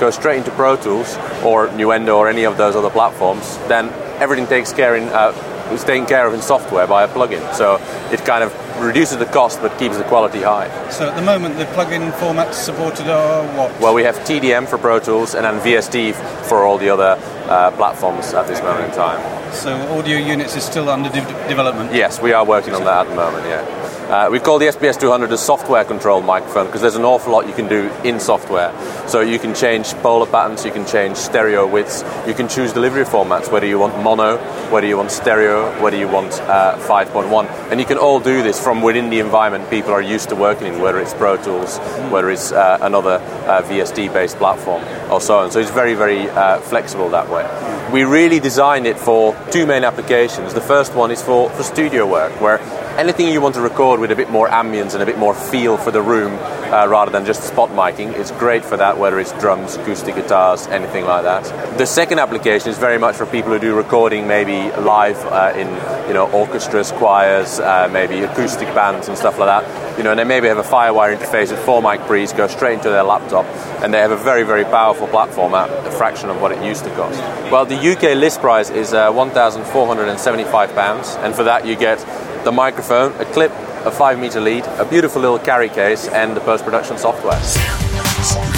go 0.00 0.10
straight 0.10 0.38
into 0.38 0.50
Pro 0.52 0.76
Tools 0.76 1.16
or 1.44 1.68
Nuendo 1.68 2.16
or 2.16 2.28
any 2.28 2.44
of 2.44 2.56
those 2.56 2.76
other 2.76 2.88
platforms, 2.88 3.58
then 3.68 3.90
everything 4.20 4.46
takes 4.46 4.72
care 4.72 4.96
in 4.96 5.08
uh, 5.08 5.32
is 5.72 5.84
taken 5.84 6.06
care 6.06 6.26
of 6.26 6.34
in 6.34 6.42
software 6.42 6.86
by 6.86 7.04
a 7.04 7.08
plugin. 7.08 7.42
So 7.54 7.76
it 8.12 8.24
kind 8.24 8.42
of 8.44 8.52
reduces 8.80 9.18
the 9.18 9.26
cost 9.26 9.60
but 9.60 9.78
keeps 9.78 9.96
the 9.96 10.04
quality 10.04 10.42
high. 10.42 10.68
So 10.90 11.08
at 11.08 11.16
the 11.16 11.22
moment, 11.22 11.58
the 11.58 11.64
plugin 11.66 12.10
formats 12.12 12.54
supported 12.54 13.08
are 13.08 13.44
what? 13.56 13.78
Well, 13.80 13.94
we 13.94 14.02
have 14.04 14.16
TDM 14.20 14.66
for 14.68 14.78
Pro 14.78 14.98
Tools 15.00 15.34
and 15.34 15.44
then 15.44 15.60
VST 15.60 16.14
for 16.48 16.64
all 16.64 16.78
the 16.78 16.88
other 16.90 17.16
uh, 17.48 17.70
platforms 17.72 18.32
at 18.32 18.46
this 18.46 18.60
moment 18.62 18.86
in 18.90 18.92
time. 18.96 19.20
So 19.52 19.74
audio 19.98 20.16
units 20.16 20.56
is 20.56 20.64
still 20.64 20.88
under 20.88 21.08
de- 21.10 21.48
development. 21.48 21.92
Yes, 21.92 22.20
we 22.20 22.32
are 22.32 22.44
working 22.44 22.74
on 22.74 22.84
that 22.84 23.06
at 23.06 23.08
the 23.10 23.16
moment. 23.16 23.44
Yeah. 23.46 23.79
Uh, 24.10 24.28
we 24.28 24.40
call 24.40 24.58
the 24.58 24.66
SPS 24.66 24.98
200 24.98 25.30
a 25.30 25.38
software 25.38 25.84
controlled 25.84 26.24
microphone 26.24 26.66
because 26.66 26.80
there's 26.80 26.96
an 26.96 27.04
awful 27.04 27.30
lot 27.30 27.46
you 27.46 27.54
can 27.54 27.68
do 27.68 27.88
in 28.02 28.18
software. 28.18 28.72
So 29.06 29.20
you 29.20 29.38
can 29.38 29.54
change 29.54 29.94
polar 30.02 30.26
patterns, 30.26 30.64
you 30.64 30.72
can 30.72 30.84
change 30.84 31.16
stereo 31.16 31.64
widths, 31.64 32.02
you 32.26 32.34
can 32.34 32.48
choose 32.48 32.72
delivery 32.72 33.04
formats, 33.04 33.52
whether 33.52 33.68
you 33.68 33.78
want 33.78 33.96
mono, 34.02 34.38
whether 34.72 34.88
you 34.88 34.96
want 34.96 35.12
stereo, 35.12 35.80
whether 35.80 35.96
you 35.96 36.08
want 36.08 36.32
uh, 36.40 36.76
5.1. 36.88 37.46
And 37.70 37.78
you 37.78 37.86
can 37.86 37.98
all 37.98 38.18
do 38.18 38.42
this 38.42 38.60
from 38.60 38.82
within 38.82 39.10
the 39.10 39.20
environment 39.20 39.70
people 39.70 39.92
are 39.92 40.02
used 40.02 40.28
to 40.30 40.34
working 40.34 40.66
in, 40.66 40.80
whether 40.80 40.98
it's 40.98 41.14
Pro 41.14 41.36
Tools, 41.40 41.78
whether 42.10 42.30
it's 42.30 42.50
uh, 42.50 42.78
another 42.82 43.18
uh, 43.46 43.62
VST 43.62 44.12
based 44.12 44.38
platform, 44.38 44.82
or 45.08 45.20
so 45.20 45.38
on. 45.38 45.52
So 45.52 45.60
it's 45.60 45.70
very, 45.70 45.94
very 45.94 46.28
uh, 46.30 46.58
flexible 46.58 47.10
that 47.10 47.30
way. 47.30 47.46
We 47.92 48.02
really 48.02 48.40
designed 48.40 48.88
it 48.88 48.98
for 48.98 49.36
two 49.52 49.66
main 49.66 49.84
applications. 49.84 50.52
The 50.52 50.60
first 50.60 50.96
one 50.96 51.12
is 51.12 51.22
for, 51.22 51.48
for 51.50 51.62
studio 51.62 52.06
work, 52.06 52.40
where 52.40 52.58
anything 53.00 53.28
you 53.28 53.40
want 53.40 53.54
to 53.54 53.62
record 53.62 53.98
with 53.98 54.10
a 54.10 54.14
bit 54.14 54.28
more 54.28 54.46
ambience 54.48 54.92
and 54.92 55.02
a 55.02 55.06
bit 55.06 55.16
more 55.16 55.34
feel 55.34 55.78
for 55.78 55.90
the 55.90 56.02
room 56.02 56.34
uh, 56.70 56.86
rather 56.86 57.10
than 57.10 57.24
just 57.24 57.42
spot 57.42 57.70
miking, 57.70 58.12
it's 58.12 58.30
great 58.32 58.62
for 58.62 58.76
that, 58.76 58.98
whether 58.98 59.18
it's 59.18 59.32
drums, 59.40 59.76
acoustic 59.76 60.14
guitars, 60.14 60.66
anything 60.66 61.06
like 61.06 61.22
that. 61.22 61.78
The 61.78 61.86
second 61.86 62.18
application 62.18 62.68
is 62.68 62.76
very 62.76 62.98
much 62.98 63.16
for 63.16 63.24
people 63.24 63.52
who 63.52 63.58
do 63.58 63.74
recording 63.74 64.28
maybe 64.28 64.70
live 64.82 65.16
uh, 65.24 65.54
in 65.56 65.68
you 66.08 66.14
know 66.14 66.30
orchestras, 66.30 66.92
choirs, 66.92 67.58
uh, 67.58 67.88
maybe 67.90 68.20
acoustic 68.20 68.68
bands 68.74 69.08
and 69.08 69.16
stuff 69.16 69.38
like 69.38 69.48
that. 69.48 69.96
You 69.96 70.04
know, 70.04 70.10
and 70.10 70.18
they 70.18 70.24
maybe 70.24 70.48
have 70.48 70.58
a 70.58 70.62
Firewire 70.62 71.16
interface 71.16 71.50
with 71.50 71.64
four 71.64 71.82
mic 71.82 72.00
pre's, 72.02 72.34
go 72.34 72.48
straight 72.48 72.74
into 72.74 72.90
their 72.90 73.02
laptop, 73.02 73.46
and 73.82 73.94
they 73.94 73.98
have 73.98 74.10
a 74.10 74.16
very, 74.16 74.42
very 74.42 74.64
powerful 74.64 75.08
platform 75.08 75.54
at 75.54 75.70
a 75.86 75.90
fraction 75.90 76.28
of 76.28 76.40
what 76.40 76.52
it 76.52 76.62
used 76.62 76.84
to 76.84 76.90
cost. 76.96 77.18
Well, 77.50 77.64
the 77.64 77.76
UK 77.76 78.14
list 78.14 78.40
price 78.40 78.68
is 78.68 78.92
uh, 78.92 79.10
£1,475, 79.10 81.24
and 81.24 81.34
for 81.34 81.44
that 81.44 81.66
you 81.66 81.76
get 81.76 81.98
the 82.44 82.52
microphone, 82.52 83.12
a 83.20 83.24
clip, 83.26 83.50
a 83.84 83.90
5 83.90 84.18
meter 84.18 84.40
lead, 84.40 84.64
a 84.78 84.84
beautiful 84.84 85.20
little 85.20 85.38
carry 85.38 85.68
case, 85.68 86.08
and 86.08 86.36
the 86.36 86.40
post 86.40 86.64
production 86.64 86.98
software. 86.98 87.38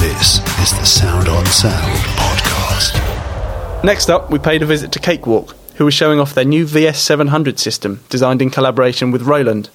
This 0.01 0.39
is 0.61 0.79
the 0.79 0.85
Sound 0.85 1.29
on 1.29 1.47
Sound 1.47 1.93
podcast. 2.17 3.85
Next 3.85 4.11
up, 4.11 4.31
we 4.31 4.39
paid 4.39 4.62
a 4.62 4.67
visit 4.67 4.93
to 4.93 4.99
Cakewalk, 4.99 5.57
who 5.77 5.85
was 5.85 5.95
showing 5.95 6.21
off 6.21 6.35
their 6.35 6.45
new 6.45 6.65
VS700 6.67 7.59
system, 7.59 8.01
designed 8.09 8.43
in 8.43 8.51
collaboration 8.51 9.11
with 9.11 9.23
Roland. 9.23 9.71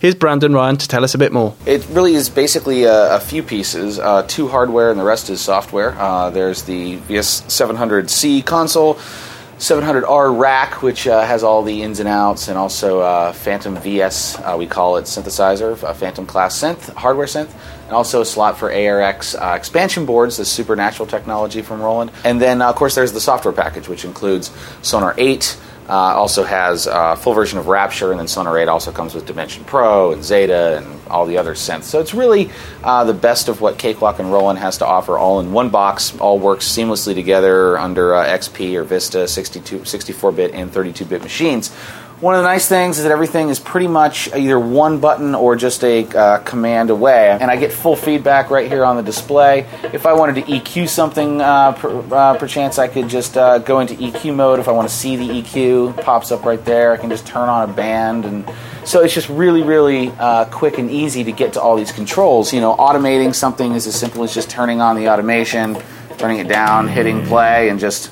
Here's 0.00 0.14
Brandon 0.14 0.52
Ryan 0.52 0.76
to 0.76 0.86
tell 0.86 1.02
us 1.02 1.14
a 1.14 1.18
bit 1.18 1.32
more. 1.32 1.54
It 1.64 1.86
really 1.88 2.14
is 2.14 2.28
basically 2.28 2.84
a, 2.84 3.16
a 3.16 3.20
few 3.20 3.42
pieces, 3.42 3.98
uh, 3.98 4.24
two 4.28 4.48
hardware 4.48 4.90
and 4.90 5.00
the 5.00 5.04
rest 5.04 5.30
is 5.30 5.40
software. 5.40 5.94
Uh, 5.98 6.30
there's 6.30 6.64
the 6.64 6.98
VS700C 6.98 8.44
console, 8.44 8.98
700R 9.58 10.38
rack, 10.38 10.82
which 10.82 11.06
uh, 11.06 11.24
has 11.24 11.42
all 11.42 11.62
the 11.62 11.82
ins 11.82 12.00
and 12.00 12.08
outs, 12.08 12.48
and 12.48 12.58
also 12.58 13.00
uh, 13.00 13.32
Fantom 13.32 13.76
VS, 13.76 14.38
uh, 14.38 14.56
we 14.58 14.66
call 14.66 14.96
it 14.96 15.04
synthesizer, 15.04 15.80
a 15.82 15.94
Fantom 15.94 16.26
class 16.26 16.60
synth, 16.60 16.92
hardware 16.94 17.26
synth, 17.26 17.52
and 17.84 17.92
also 17.92 18.20
a 18.20 18.24
slot 18.24 18.58
for 18.58 18.72
ARX 18.72 19.34
uh, 19.34 19.54
expansion 19.56 20.06
boards, 20.06 20.36
the 20.36 20.44
supernatural 20.44 21.06
technology 21.06 21.62
from 21.62 21.80
Roland. 21.80 22.10
And 22.24 22.40
then, 22.40 22.62
uh, 22.62 22.68
of 22.68 22.76
course, 22.76 22.94
there's 22.94 23.12
the 23.12 23.20
software 23.20 23.54
package, 23.54 23.88
which 23.88 24.04
includes 24.04 24.50
Sonar 24.82 25.14
8. 25.16 25.56
Uh, 25.88 25.92
also 25.92 26.44
has 26.44 26.86
a 26.86 27.14
full 27.14 27.34
version 27.34 27.58
of 27.58 27.66
Rapture, 27.66 28.10
and 28.10 28.18
then 28.18 28.26
Sonar 28.26 28.56
8 28.58 28.68
also 28.68 28.90
comes 28.90 29.14
with 29.14 29.26
Dimension 29.26 29.64
Pro 29.64 30.12
and 30.12 30.24
Zeta 30.24 30.78
and 30.78 31.00
all 31.08 31.26
the 31.26 31.36
other 31.36 31.54
synths. 31.54 31.84
So 31.84 32.00
it's 32.00 32.14
really 32.14 32.50
uh, 32.82 33.04
the 33.04 33.12
best 33.12 33.48
of 33.48 33.60
what 33.60 33.78
Cakewalk 33.78 34.18
and 34.18 34.32
Roland 34.32 34.58
has 34.60 34.78
to 34.78 34.86
offer, 34.86 35.18
all 35.18 35.40
in 35.40 35.52
one 35.52 35.68
box. 35.68 36.18
All 36.18 36.38
works 36.38 36.66
seamlessly 36.66 37.14
together 37.14 37.78
under 37.78 38.14
uh, 38.14 38.26
XP 38.26 38.74
or 38.76 38.84
Vista 38.84 39.28
62, 39.28 39.80
64-bit 39.80 40.54
and 40.54 40.72
32-bit 40.72 41.22
machines. 41.22 41.70
One 42.24 42.34
of 42.34 42.42
the 42.42 42.48
nice 42.48 42.66
things 42.66 42.96
is 42.96 43.04
that 43.04 43.12
everything 43.12 43.50
is 43.50 43.60
pretty 43.60 43.86
much 43.86 44.32
either 44.32 44.58
one 44.58 44.98
button 44.98 45.34
or 45.34 45.56
just 45.56 45.84
a 45.84 46.06
uh, 46.06 46.38
command 46.38 46.88
away, 46.88 47.36
and 47.38 47.50
I 47.50 47.56
get 47.56 47.70
full 47.70 47.96
feedback 47.96 48.48
right 48.48 48.66
here 48.66 48.82
on 48.82 48.96
the 48.96 49.02
display. 49.02 49.66
If 49.92 50.06
I 50.06 50.14
wanted 50.14 50.36
to 50.36 50.50
EQ 50.50 50.88
something, 50.88 51.42
uh, 51.42 51.72
per, 51.72 52.14
uh, 52.14 52.38
perchance 52.38 52.78
I 52.78 52.88
could 52.88 53.08
just 53.08 53.36
uh, 53.36 53.58
go 53.58 53.80
into 53.80 53.92
EQ 53.96 54.34
mode. 54.34 54.58
If 54.58 54.68
I 54.68 54.72
want 54.72 54.88
to 54.88 54.94
see 54.94 55.16
the 55.16 55.42
EQ, 55.42 56.02
pops 56.02 56.32
up 56.32 56.46
right 56.46 56.64
there. 56.64 56.92
I 56.92 56.96
can 56.96 57.10
just 57.10 57.26
turn 57.26 57.50
on 57.50 57.68
a 57.68 57.70
band, 57.70 58.24
and 58.24 58.50
so 58.86 59.02
it's 59.02 59.12
just 59.12 59.28
really, 59.28 59.62
really 59.62 60.08
uh, 60.12 60.46
quick 60.46 60.78
and 60.78 60.90
easy 60.90 61.24
to 61.24 61.32
get 61.32 61.52
to 61.52 61.60
all 61.60 61.76
these 61.76 61.92
controls. 61.92 62.54
You 62.54 62.62
know, 62.62 62.74
automating 62.76 63.34
something 63.34 63.74
is 63.74 63.86
as 63.86 64.00
simple 64.00 64.24
as 64.24 64.32
just 64.32 64.48
turning 64.48 64.80
on 64.80 64.96
the 64.96 65.10
automation, 65.10 65.76
turning 66.16 66.38
it 66.38 66.48
down, 66.48 66.88
hitting 66.88 67.26
play, 67.26 67.68
and 67.68 67.78
just 67.78 68.10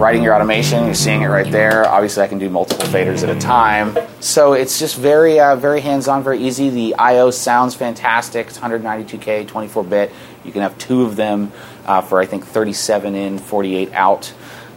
writing 0.00 0.22
your 0.22 0.34
automation. 0.34 0.86
You're 0.86 0.94
seeing 0.94 1.20
it 1.20 1.26
right 1.26 1.52
there. 1.52 1.86
Obviously, 1.86 2.22
I 2.22 2.26
can 2.26 2.38
do 2.38 2.48
multiple 2.48 2.86
faders 2.86 3.22
at 3.22 3.28
a 3.28 3.38
time. 3.38 3.98
So 4.20 4.54
it's 4.54 4.78
just 4.78 4.96
very, 4.96 5.38
uh, 5.38 5.56
very 5.56 5.82
hands-on, 5.82 6.22
very 6.22 6.38
easy. 6.38 6.70
The 6.70 6.94
I/O 6.94 7.30
sounds 7.30 7.74
fantastic. 7.74 8.46
It's 8.46 8.58
192K, 8.58 9.46
24-bit. 9.46 10.10
You 10.42 10.52
can 10.52 10.62
have 10.62 10.78
two 10.78 11.02
of 11.02 11.16
them 11.16 11.52
uh, 11.84 12.00
for 12.00 12.18
I 12.18 12.24
think 12.24 12.46
37 12.46 13.14
in, 13.14 13.38
48 13.38 13.92
out, 13.92 14.32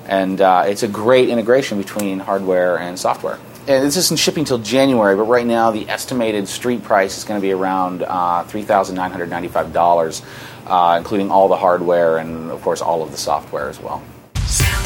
and 0.07 0.41
uh, 0.41 0.65
it's 0.67 0.83
a 0.83 0.89
great 0.89 1.29
integration 1.29 1.77
between 1.77 2.19
hardware 2.19 2.77
and 2.77 2.99
software. 2.99 3.39
And 3.65 3.85
this 3.85 3.95
isn't 3.95 4.19
shipping 4.19 4.43
till 4.43 4.57
January, 4.57 5.15
but 5.15 5.23
right 5.23 5.45
now 5.45 5.71
the 5.71 5.87
estimated 5.87 6.49
street 6.49 6.83
price 6.83 7.17
is 7.17 7.23
going 7.23 7.39
to 7.39 7.41
be 7.41 7.53
around 7.53 8.03
uh, 8.03 8.43
$3,995, 8.43 10.21
uh, 10.67 10.97
including 10.97 11.31
all 11.31 11.47
the 11.47 11.55
hardware 11.55 12.17
and, 12.17 12.51
of 12.51 12.61
course, 12.61 12.81
all 12.81 13.01
of 13.01 13.11
the 13.11 13.17
software 13.17 13.69
as 13.69 13.79
well. 13.79 14.03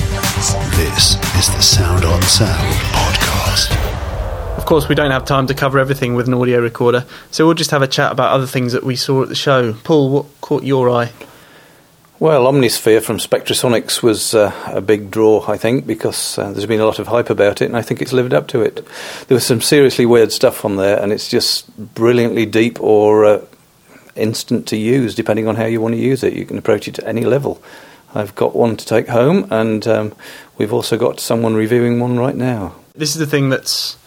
This 0.07 1.15
is 1.35 1.53
the 1.53 1.61
Sound 1.61 2.05
on 2.05 2.21
Sound 2.21 2.73
podcast. 2.93 3.75
Of 4.57 4.65
course, 4.65 4.87
we 4.87 4.95
don't 4.95 5.11
have 5.11 5.25
time 5.25 5.47
to 5.47 5.53
cover 5.53 5.79
everything 5.79 6.15
with 6.15 6.27
an 6.27 6.33
audio 6.33 6.61
recorder, 6.61 7.05
so 7.29 7.45
we'll 7.45 7.55
just 7.55 7.71
have 7.71 7.81
a 7.81 7.87
chat 7.87 8.13
about 8.13 8.31
other 8.31 8.47
things 8.47 8.71
that 8.71 8.85
we 8.85 8.95
saw 8.95 9.23
at 9.23 9.27
the 9.27 9.35
show. 9.35 9.73
Paul, 9.83 10.09
what 10.09 10.25
caught 10.39 10.63
your 10.63 10.89
eye? 10.89 11.11
Well, 12.19 12.45
Omnisphere 12.45 13.01
from 13.03 13.17
Spectrasonics 13.17 14.01
was 14.01 14.33
uh, 14.33 14.53
a 14.67 14.79
big 14.79 15.11
draw, 15.11 15.43
I 15.45 15.57
think, 15.57 15.85
because 15.85 16.37
uh, 16.37 16.53
there's 16.53 16.65
been 16.65 16.79
a 16.79 16.85
lot 16.85 16.99
of 16.99 17.07
hype 17.07 17.29
about 17.29 17.61
it, 17.61 17.65
and 17.65 17.75
I 17.75 17.81
think 17.81 18.01
it's 18.01 18.13
lived 18.13 18.33
up 18.33 18.47
to 18.49 18.61
it. 18.61 18.87
There 19.27 19.35
was 19.35 19.45
some 19.45 19.59
seriously 19.59 20.05
weird 20.05 20.31
stuff 20.31 20.63
on 20.63 20.77
there, 20.77 21.03
and 21.03 21.11
it's 21.11 21.29
just 21.29 21.69
brilliantly 21.95 22.45
deep 22.45 22.79
or 22.79 23.25
uh, 23.25 23.45
instant 24.15 24.69
to 24.69 24.77
use, 24.77 25.15
depending 25.15 25.49
on 25.49 25.57
how 25.57 25.65
you 25.65 25.81
want 25.81 25.95
to 25.95 26.01
use 26.01 26.23
it. 26.23 26.31
You 26.33 26.45
can 26.45 26.57
approach 26.57 26.87
it 26.87 26.97
at 26.97 27.05
any 27.05 27.25
level. 27.25 27.61
I've 28.15 28.35
got 28.35 28.55
one 28.55 28.77
to 28.77 28.85
take 28.85 29.07
home, 29.07 29.47
and 29.51 29.87
um, 29.87 30.15
we've 30.57 30.73
also 30.73 30.97
got 30.97 31.19
someone 31.19 31.55
reviewing 31.55 31.99
one 31.99 32.17
right 32.17 32.35
now. 32.35 32.75
This 32.95 33.11
is 33.11 33.19
the 33.19 33.27
thing 33.27 33.49
that's 33.49 33.97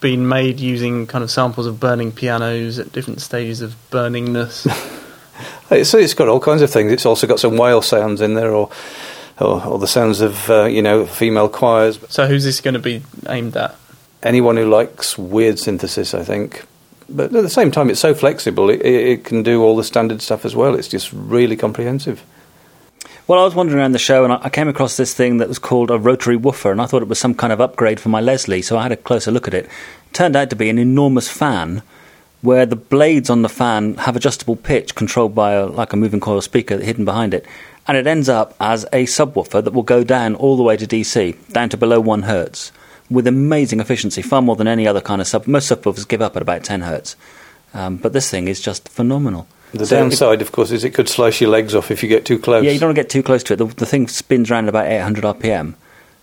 been 0.00 0.28
made 0.28 0.60
using 0.60 1.06
kind 1.06 1.24
of 1.24 1.30
samples 1.30 1.66
of 1.66 1.80
burning 1.80 2.12
pianos 2.12 2.78
at 2.78 2.92
different 2.92 3.20
stages 3.20 3.60
of 3.60 3.76
burningness. 3.90 4.66
So 5.82 5.98
it's 5.98 6.14
got 6.14 6.28
all 6.28 6.40
kinds 6.40 6.62
of 6.62 6.70
things. 6.70 6.92
It's 6.92 7.06
also 7.06 7.26
got 7.26 7.40
some 7.40 7.56
whale 7.56 7.82
sounds 7.82 8.20
in 8.20 8.34
there, 8.34 8.52
or 8.52 8.70
or, 9.40 9.64
or 9.66 9.78
the 9.78 9.86
sounds 9.86 10.20
of 10.20 10.48
uh, 10.48 10.64
you 10.64 10.82
know 10.82 11.06
female 11.06 11.48
choirs. 11.48 11.98
so 12.08 12.26
who's 12.26 12.44
this 12.44 12.60
going 12.60 12.74
to 12.74 12.80
be 12.80 13.02
aimed 13.28 13.56
at? 13.56 13.74
Anyone 14.22 14.56
who 14.56 14.68
likes 14.68 15.18
weird 15.18 15.58
synthesis, 15.58 16.14
I 16.14 16.22
think. 16.22 16.64
But 17.08 17.34
at 17.34 17.42
the 17.42 17.50
same 17.50 17.70
time, 17.70 17.90
it's 17.90 18.00
so 18.00 18.14
flexible. 18.14 18.70
It, 18.70 18.80
it, 18.80 19.08
it 19.08 19.24
can 19.24 19.42
do 19.42 19.62
all 19.62 19.76
the 19.76 19.84
standard 19.84 20.22
stuff 20.22 20.44
as 20.44 20.56
well. 20.56 20.74
It's 20.74 20.88
just 20.88 21.12
really 21.12 21.56
comprehensive. 21.56 22.22
Well, 23.26 23.40
I 23.40 23.44
was 23.44 23.54
wandering 23.54 23.78
around 23.78 23.92
the 23.92 23.98
show 23.98 24.24
and 24.24 24.34
I 24.34 24.50
came 24.50 24.68
across 24.68 24.98
this 24.98 25.14
thing 25.14 25.38
that 25.38 25.48
was 25.48 25.58
called 25.58 25.90
a 25.90 25.98
rotary 25.98 26.36
woofer, 26.36 26.70
and 26.70 26.78
I 26.78 26.84
thought 26.84 27.00
it 27.00 27.08
was 27.08 27.18
some 27.18 27.34
kind 27.34 27.54
of 27.54 27.60
upgrade 27.60 27.98
for 27.98 28.10
my 28.10 28.20
Leslie, 28.20 28.60
so 28.60 28.76
I 28.76 28.82
had 28.82 28.92
a 28.92 28.98
closer 28.98 29.30
look 29.30 29.48
at 29.48 29.54
it. 29.54 29.66
Turned 30.12 30.36
out 30.36 30.50
to 30.50 30.56
be 30.56 30.68
an 30.68 30.78
enormous 30.78 31.26
fan 31.26 31.82
where 32.42 32.66
the 32.66 32.76
blades 32.76 33.30
on 33.30 33.40
the 33.40 33.48
fan 33.48 33.94
have 33.94 34.14
adjustable 34.14 34.56
pitch 34.56 34.94
controlled 34.94 35.34
by 35.34 35.52
a, 35.52 35.64
like 35.64 35.94
a 35.94 35.96
moving 35.96 36.20
coil 36.20 36.42
speaker 36.42 36.76
hidden 36.76 37.06
behind 37.06 37.32
it, 37.32 37.46
and 37.88 37.96
it 37.96 38.06
ends 38.06 38.28
up 38.28 38.54
as 38.60 38.84
a 38.92 39.04
subwoofer 39.04 39.64
that 39.64 39.72
will 39.72 39.82
go 39.82 40.04
down 40.04 40.34
all 40.34 40.58
the 40.58 40.62
way 40.62 40.76
to 40.76 40.86
DC, 40.86 41.34
down 41.50 41.70
to 41.70 41.78
below 41.78 42.00
1 42.00 42.24
hertz, 42.24 42.72
with 43.08 43.26
amazing 43.26 43.80
efficiency, 43.80 44.20
far 44.20 44.42
more 44.42 44.56
than 44.56 44.68
any 44.68 44.86
other 44.86 45.00
kind 45.00 45.22
of 45.22 45.26
sub. 45.26 45.46
Most 45.46 45.70
subwoofers 45.72 46.06
give 46.06 46.20
up 46.20 46.36
at 46.36 46.42
about 46.42 46.62
10 46.62 46.82
hertz, 46.82 47.16
um, 47.72 47.96
but 47.96 48.12
this 48.12 48.28
thing 48.28 48.48
is 48.48 48.60
just 48.60 48.86
phenomenal. 48.86 49.48
The 49.74 49.86
So 49.86 49.96
if- 49.96 50.00
downside, 50.02 50.40
of 50.42 50.52
course, 50.52 50.70
is 50.70 50.84
it 50.84 50.90
could 50.90 51.08
slice 51.08 51.40
your 51.40 51.50
legs 51.50 51.74
off 51.74 51.90
if 51.90 52.02
you 52.02 52.08
get 52.08 52.24
too 52.24 52.38
close. 52.38 52.64
yeah, 52.64 52.70
you 52.70 52.78
don't 52.78 52.88
want 52.88 52.96
to 52.96 53.02
get 53.02 53.10
too 53.10 53.22
close 53.22 53.42
to 53.44 53.54
it. 53.54 53.56
The, 53.56 53.66
the 53.66 53.86
thing 53.86 54.08
spins 54.08 54.50
around 54.50 54.64
at 54.64 54.68
about 54.70 54.86
800 54.86 55.24
RPM, 55.24 55.74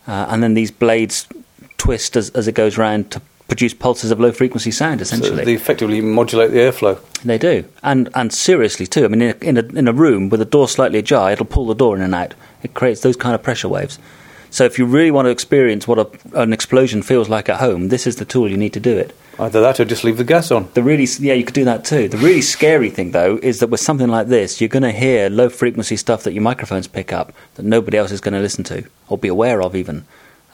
uh, 0.07 0.25
and 0.29 0.41
then 0.41 0.53
these 0.53 0.71
blades 0.71 1.27
twist 1.77 2.15
as, 2.15 2.29
as 2.31 2.47
it 2.47 2.53
goes 2.55 2.77
round 2.77 3.11
to 3.11 3.21
produce 3.47 3.73
pulses 3.73 4.11
of 4.11 4.19
low 4.19 4.31
frequency 4.31 4.71
sound, 4.71 4.99
So 4.99 5.15
essentially. 5.15 5.43
they 5.43 5.53
effectively 5.55 5.99
modulate 5.99 6.51
the 6.51 6.59
airflow. 6.59 6.97
They 7.25 7.37
do, 7.37 7.65
and 7.83 8.07
and 8.15 8.31
seriously 8.33 8.87
too. 8.87 9.03
I 9.03 9.07
mean, 9.09 9.21
in 9.21 9.31
a, 9.31 9.45
in 9.45 9.57
a 9.57 9.79
in 9.79 9.87
a 9.89 9.93
room 9.93 10.29
with 10.29 10.39
a 10.41 10.45
door 10.45 10.69
slightly 10.69 10.99
ajar, 10.99 11.31
it'll 11.31 11.45
pull 11.45 11.65
the 11.67 11.75
door 11.75 11.95
in 11.97 12.01
and 12.01 12.15
out. 12.15 12.33
It 12.63 12.73
creates 12.73 13.01
those 13.01 13.17
kind 13.17 13.35
of 13.35 13.43
pressure 13.43 13.67
waves. 13.67 13.99
So 14.51 14.63
if 14.65 14.77
you 14.79 14.85
really 14.85 15.11
want 15.11 15.25
to 15.27 15.29
experience 15.29 15.87
what 15.87 15.99
a, 15.99 16.07
an 16.41 16.51
explosion 16.53 17.01
feels 17.01 17.27
like 17.29 17.47
at 17.49 17.59
home, 17.59 17.87
this 17.89 18.05
is 18.07 18.15
the 18.17 18.25
tool 18.25 18.49
you 18.49 18.57
need 18.57 18.73
to 18.73 18.79
do 18.79 18.97
it. 18.97 19.15
Either 19.41 19.59
that 19.59 19.79
or 19.79 19.85
just 19.85 20.03
leave 20.03 20.17
the 20.17 20.23
gas 20.23 20.51
on. 20.51 20.69
The 20.75 20.83
really, 20.83 21.07
yeah, 21.19 21.33
you 21.33 21.43
could 21.43 21.55
do 21.55 21.65
that 21.65 21.83
too. 21.83 22.07
The 22.07 22.17
really 22.17 22.43
scary 22.43 22.91
thing, 22.91 23.09
though, 23.09 23.39
is 23.41 23.59
that 23.59 23.71
with 23.71 23.79
something 23.79 24.07
like 24.07 24.27
this, 24.27 24.61
you're 24.61 24.67
going 24.67 24.83
to 24.83 24.91
hear 24.91 25.31
low 25.31 25.49
frequency 25.49 25.97
stuff 25.97 26.21
that 26.23 26.33
your 26.33 26.43
microphones 26.43 26.87
pick 26.87 27.11
up 27.11 27.33
that 27.55 27.65
nobody 27.65 27.97
else 27.97 28.11
is 28.11 28.21
going 28.21 28.35
to 28.35 28.39
listen 28.39 28.63
to 28.65 28.83
or 29.09 29.17
be 29.17 29.27
aware 29.27 29.63
of, 29.63 29.75
even. 29.75 30.05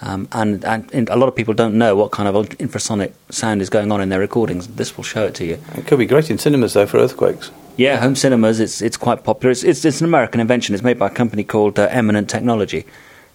Um, 0.01 0.29
and, 0.32 0.63
and, 0.63 1.10
a 1.10 1.17
lot 1.17 1.27
of 1.27 1.36
people 1.36 1.53
don't 1.53 1.77
know 1.77 1.98
what 1.98 2.12
kind 2.12 2.29
of 2.29 2.36
infrasonic 2.60 3.12
sound 3.29 3.62
is 3.62 3.70
going 3.70 3.91
on 3.91 4.00
in 4.00 4.08
their 4.08 4.22
recordings. 4.22 4.67
This 4.67 4.96
will 4.96 5.03
show 5.03 5.25
it 5.25 5.36
to 5.36 5.46
you. 5.46 5.60
It 5.75 5.86
could 5.86 6.00
be 6.00 6.06
great 6.06 6.29
in 6.29 6.38
cinemas, 6.38 6.72
though, 6.72 6.86
for 6.86 6.98
earthquakes. 6.98 7.51
Yeah, 7.75 7.98
home 7.98 8.15
cinemas. 8.15 8.62
It's 8.62 8.82
it's 8.82 8.98
quite 8.98 9.24
popular. 9.24 9.51
It's 9.51 9.63
it's, 9.63 9.84
it's 9.84 10.00
an 10.00 10.06
American 10.06 10.39
invention. 10.39 10.74
It's 10.74 10.84
made 10.84 10.98
by 10.98 11.08
a 11.08 11.12
company 11.12 11.44
called 11.44 11.77
uh, 11.77 11.88
Eminent 11.91 12.29
Technology. 12.29 12.86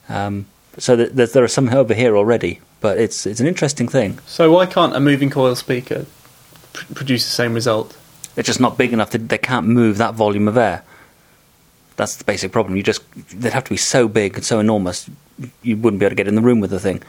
Um, 0.08 0.46
so 0.78 0.96
th- 0.96 1.32
there 1.32 1.44
are 1.44 1.48
some 1.48 1.68
over 1.68 1.94
here 1.94 2.16
already, 2.16 2.60
but 2.82 2.98
it's 2.98 3.24
it's 3.24 3.40
an 3.40 3.46
interesting 3.46 3.88
thing. 3.88 4.18
So 4.26 4.52
why 4.52 4.66
can't 4.66 4.94
a 4.94 5.00
moving 5.00 5.30
coil 5.30 5.54
speaker 5.54 6.04
pr- 6.72 6.94
produce 6.94 7.24
the 7.24 7.30
same 7.30 7.54
result? 7.54 7.96
It's 8.36 8.46
just 8.46 8.60
not 8.60 8.76
big 8.76 8.92
enough 8.92 9.10
that 9.10 9.28
they 9.28 9.38
can't 9.38 9.66
move 9.66 9.96
that 9.98 10.14
volume 10.14 10.48
of 10.48 10.56
air. 10.58 10.82
That's 11.96 12.16
the 12.16 12.24
basic 12.24 12.52
problem. 12.52 12.76
You 12.76 12.82
just 12.82 13.02
they'd 13.30 13.52
have 13.52 13.64
to 13.64 13.70
be 13.70 13.76
so 13.76 14.08
big 14.08 14.34
and 14.34 14.44
so 14.44 14.58
enormous, 14.58 15.08
you 15.62 15.76
wouldn't 15.76 16.00
be 16.00 16.04
able 16.04 16.10
to 16.10 16.16
get 16.16 16.28
in 16.28 16.34
the 16.34 16.42
room 16.42 16.60
with 16.60 16.70
the 16.70 16.80
thing. 16.80 17.02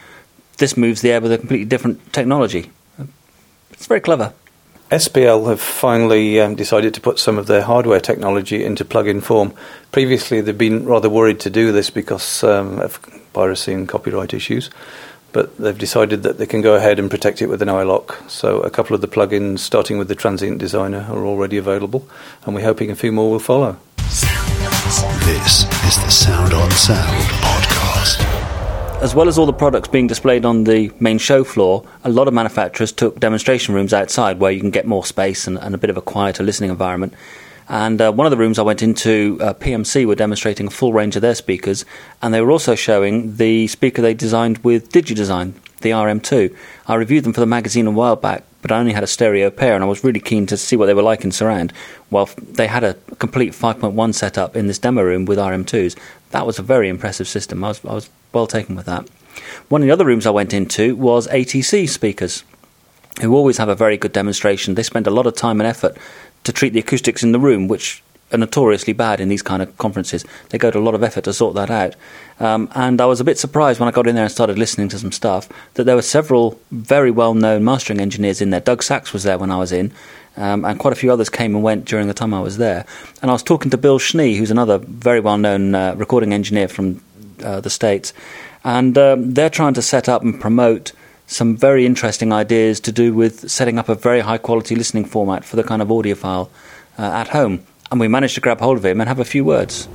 This 0.57 0.77
moves 0.77 1.01
the 1.01 1.11
air 1.11 1.19
with 1.19 1.31
a 1.31 1.37
completely 1.37 1.65
different 1.65 2.13
technology. 2.13 2.71
It's 3.71 3.87
very 3.87 4.01
clever. 4.01 4.33
SPL 4.91 5.49
have 5.49 5.59
finally 5.59 6.39
um, 6.39 6.53
decided 6.53 6.93
to 6.93 7.01
put 7.01 7.17
some 7.17 7.39
of 7.39 7.47
their 7.47 7.63
hardware 7.63 7.99
technology 7.99 8.63
into 8.63 8.86
plug-in 8.86 9.21
form. 9.21 9.53
Previously, 9.91 10.39
they've 10.39 10.55
been 10.55 10.86
rather 10.86 11.09
worried 11.09 11.39
to 11.39 11.49
do 11.49 11.71
this 11.71 11.89
because 11.89 12.43
um, 12.43 12.79
of 12.79 12.99
piracy 13.33 13.73
and 13.73 13.89
copyright 13.89 14.36
issues, 14.36 14.69
but 15.34 15.58
they've 15.58 15.78
decided 15.78 16.24
that 16.24 16.38
they 16.38 16.46
can 16.46 16.62
go 16.62 16.76
ahead 16.76 17.00
and 17.00 17.10
protect 17.10 17.41
it 17.41 17.48
with 17.48 17.62
an 17.62 17.67
iLok. 17.67 18.30
So 18.30 18.62
a 18.62 18.69
couple 18.69 18.96
of 18.96 19.02
the 19.02 19.08
plugins, 19.08 19.60
starting 19.60 19.98
with 19.98 20.08
the 20.08 20.15
Transient 20.15 20.60
Designer, 20.60 21.08
are 21.10 21.26
already 21.26 21.58
available, 21.58 22.08
and 22.46 22.56
we're 22.56 22.63
hoping 22.63 22.91
a 22.91 22.96
few 22.96 23.12
more 23.12 23.32
will 23.32 23.39
follow. 23.39 23.78
This 25.26 25.63
is 25.63 26.04
the 26.04 26.10
Sound 26.10 26.54
on 26.54 26.69
Sound 26.72 27.22
podcast. 27.41 28.24
As 29.02 29.13
well 29.13 29.28
as 29.28 29.38
all 29.38 29.46
the 29.46 29.52
products 29.52 29.89
being 29.89 30.08
displayed 30.08 30.46
on 30.46 30.63
the 30.63 30.91
main 31.00 31.17
show 31.17 31.43
floor, 31.43 31.86
a 32.06 32.10
lot 32.10 32.28
of 32.30 32.34
manufacturers 32.34 32.91
took 32.91 33.19
demonstration 33.19 33.74
rooms 33.76 33.93
outside 33.93 34.39
where 34.39 34.52
you 34.52 34.62
can 34.62 34.69
get 34.69 34.86
more 34.86 35.06
space 35.06 35.46
and, 35.46 35.58
and 35.58 35.76
a 35.76 35.78
bit 35.78 35.89
of 35.89 35.98
a 35.98 36.02
quieter 36.02 36.43
listening 36.43 36.69
environment. 36.69 37.13
And 37.69 38.02
uh, 38.02 38.12
one 38.12 38.28
of 38.28 38.32
the 38.32 38.38
rooms 38.38 38.60
I 38.60 38.63
went 38.63 38.84
into, 38.84 39.38
uh, 39.41 39.54
PMC 39.54 40.06
were 40.06 40.15
demonstrating 40.15 40.67
a 40.67 40.71
full 40.71 40.93
range 40.93 41.15
of 41.15 41.21
their 41.21 41.36
speakers, 41.36 41.86
and 42.21 42.34
they 42.34 42.41
were 42.41 42.52
also 42.52 42.76
showing 42.76 43.38
the 43.38 43.67
speaker 43.67 44.02
they 44.02 44.13
designed 44.13 44.60
with 44.60 44.91
DigiDesign, 44.91 45.54
the 45.82 45.91
RM2. 45.91 46.56
I 46.88 46.95
reviewed 46.95 47.23
them 47.23 47.34
for 47.34 47.39
the 47.39 47.45
magazine 47.45 47.88
a 47.88 47.91
while 47.91 48.15
back, 48.15 48.43
but 48.62 48.71
I 48.71 48.80
only 48.80 48.93
had 48.93 49.04
a 49.04 49.08
stereo 49.08 49.49
pair, 49.49 49.76
and 49.76 49.84
I 49.84 49.88
was 49.88 50.04
really 50.04 50.19
keen 50.19 50.45
to 50.47 50.58
see 50.58 50.76
what 50.76 50.88
they 50.88 50.93
were 50.93 51.02
like 51.02 51.23
in 51.23 51.32
surround. 51.32 51.73
Well, 52.10 52.30
they 52.38 52.67
had 52.67 52.84
a 52.84 52.95
complete 53.19 53.54
5.1 53.54 54.13
setup 54.13 54.56
in 54.56 54.67
this 54.67 54.80
demo 54.80 55.02
room 55.02 55.26
with 55.26 55.38
RM2s. 55.38 55.97
That 56.32 56.45
was 56.45 56.60
a 56.60 56.63
very 56.63 56.89
impressive 56.89 57.28
system. 57.28 57.63
I 57.63 57.69
was, 57.69 57.86
I 57.86 57.93
was 57.93 58.10
well 58.34 58.47
taken 58.47 58.76
with 58.76 58.86
that. 58.86 59.08
One 59.69 59.82
of 59.82 59.88
the 59.88 59.91
other 59.91 60.06
rooms 60.06 60.26
I 60.26 60.32
went 60.32 60.54
into 60.54 60.95
was 60.95 61.28
ATC 61.28 61.89
speakers, 61.89 62.43
who 63.21 63.36
always 63.36 63.58
have 63.58 63.69
a 63.69 63.76
very 63.76 63.97
good 63.97 64.13
demonstration. 64.13 64.76
They 64.76 64.84
spend 64.84 65.08
a 65.08 65.12
lot 65.12 65.28
of 65.28 65.36
time 65.36 65.60
and 65.60 65.67
effort 65.67 65.97
to 66.43 66.53
treat 66.53 66.73
the 66.73 66.79
acoustics 66.79 67.23
in 67.23 67.32
the 67.32 67.39
room, 67.39 67.67
which 67.67 68.03
are 68.32 68.38
notoriously 68.38 68.93
bad 68.93 69.19
in 69.19 69.29
these 69.29 69.43
kind 69.43 69.62
of 69.62 69.77
conferences. 69.77 70.25
They 70.49 70.58
go 70.58 70.71
to 70.71 70.79
a 70.79 70.82
lot 70.82 70.95
of 70.95 71.03
effort 71.03 71.25
to 71.25 71.34
sort 71.34 71.56
that 71.56 71.69
out. 71.69 71.95
Um, 72.39 72.67
and 72.73 72.99
I 72.99 73.06
was 73.06 73.19
a 73.19 73.23
bit 73.23 73.38
surprised 73.38 73.79
when 73.79 73.88
I 73.88 73.91
got 73.91 74.08
in 74.08 74.15
there 74.15 74.23
and 74.23 74.32
started 74.32 74.58
listening 74.58 74.89
to 74.89 74.99
some 74.99 75.12
stuff 75.12 75.47
that 75.75 75.84
there 75.84 75.95
were 75.95 76.01
several 76.01 76.60
very 76.71 77.12
well 77.12 77.36
known 77.36 77.63
mastering 77.63 77.99
engineers 77.99 78.41
in 78.41 78.49
there. 78.49 78.60
Doug 78.60 78.82
Sax 78.82 79.13
was 79.13 79.23
there 79.23 79.38
when 79.38 79.51
I 79.51 79.58
was 79.58 79.71
in. 79.71 79.91
Um, 80.36 80.65
and 80.65 80.79
quite 80.79 80.93
a 80.93 80.95
few 80.95 81.13
others 81.13 81.29
came 81.29 81.53
and 81.53 81.63
went 81.63 81.86
during 81.86 82.08
the 82.08 82.13
time 82.13 82.34
I 82.34 82.41
was 82.41 82.58
there. 82.58 82.88
And 83.21 83.29
I 83.29 83.34
was 83.34 83.43
talking 83.43 83.69
to 83.69 83.77
Bill 83.77 83.99
Schnee, 83.99 84.36
who's 84.36 84.49
another 84.49 84.79
very 84.79 85.19
well 85.19 85.38
known 85.38 85.75
uh, 85.75 85.93
recording 85.95 86.34
engineer 86.34 86.67
from 86.67 87.03
uh, 87.43 87.62
the 87.62 87.69
States. 87.69 88.13
And 88.63 88.97
um, 88.97 89.34
they're 89.36 89.51
trying 89.51 89.75
to 89.75 89.82
set 89.84 90.10
up 90.10 90.23
and 90.23 90.39
promote 90.41 90.91
some 91.27 91.55
very 91.55 91.86
interesting 91.86 92.31
ideas 92.33 92.79
to 92.81 92.91
do 92.91 93.13
with 93.13 93.49
setting 93.49 93.79
up 93.79 93.89
a 93.89 93.95
very 93.95 94.19
high 94.19 94.38
quality 94.38 94.75
listening 94.75 95.05
format 95.05 95.43
for 95.43 95.55
the 95.55 95.63
kind 95.63 95.81
of 95.81 95.88
audiophile 95.88 96.49
uh, 96.97 97.03
at 97.03 97.29
home. 97.29 97.65
And 97.91 97.99
we 97.99 98.07
managed 98.07 98.36
to 98.36 98.41
grab 98.41 98.59
hold 98.59 98.77
of 98.77 98.86
him 98.86 98.99
and 98.99 99.07
have 99.07 99.19
a 99.19 99.25
few 99.25 99.45
words. 99.45 99.88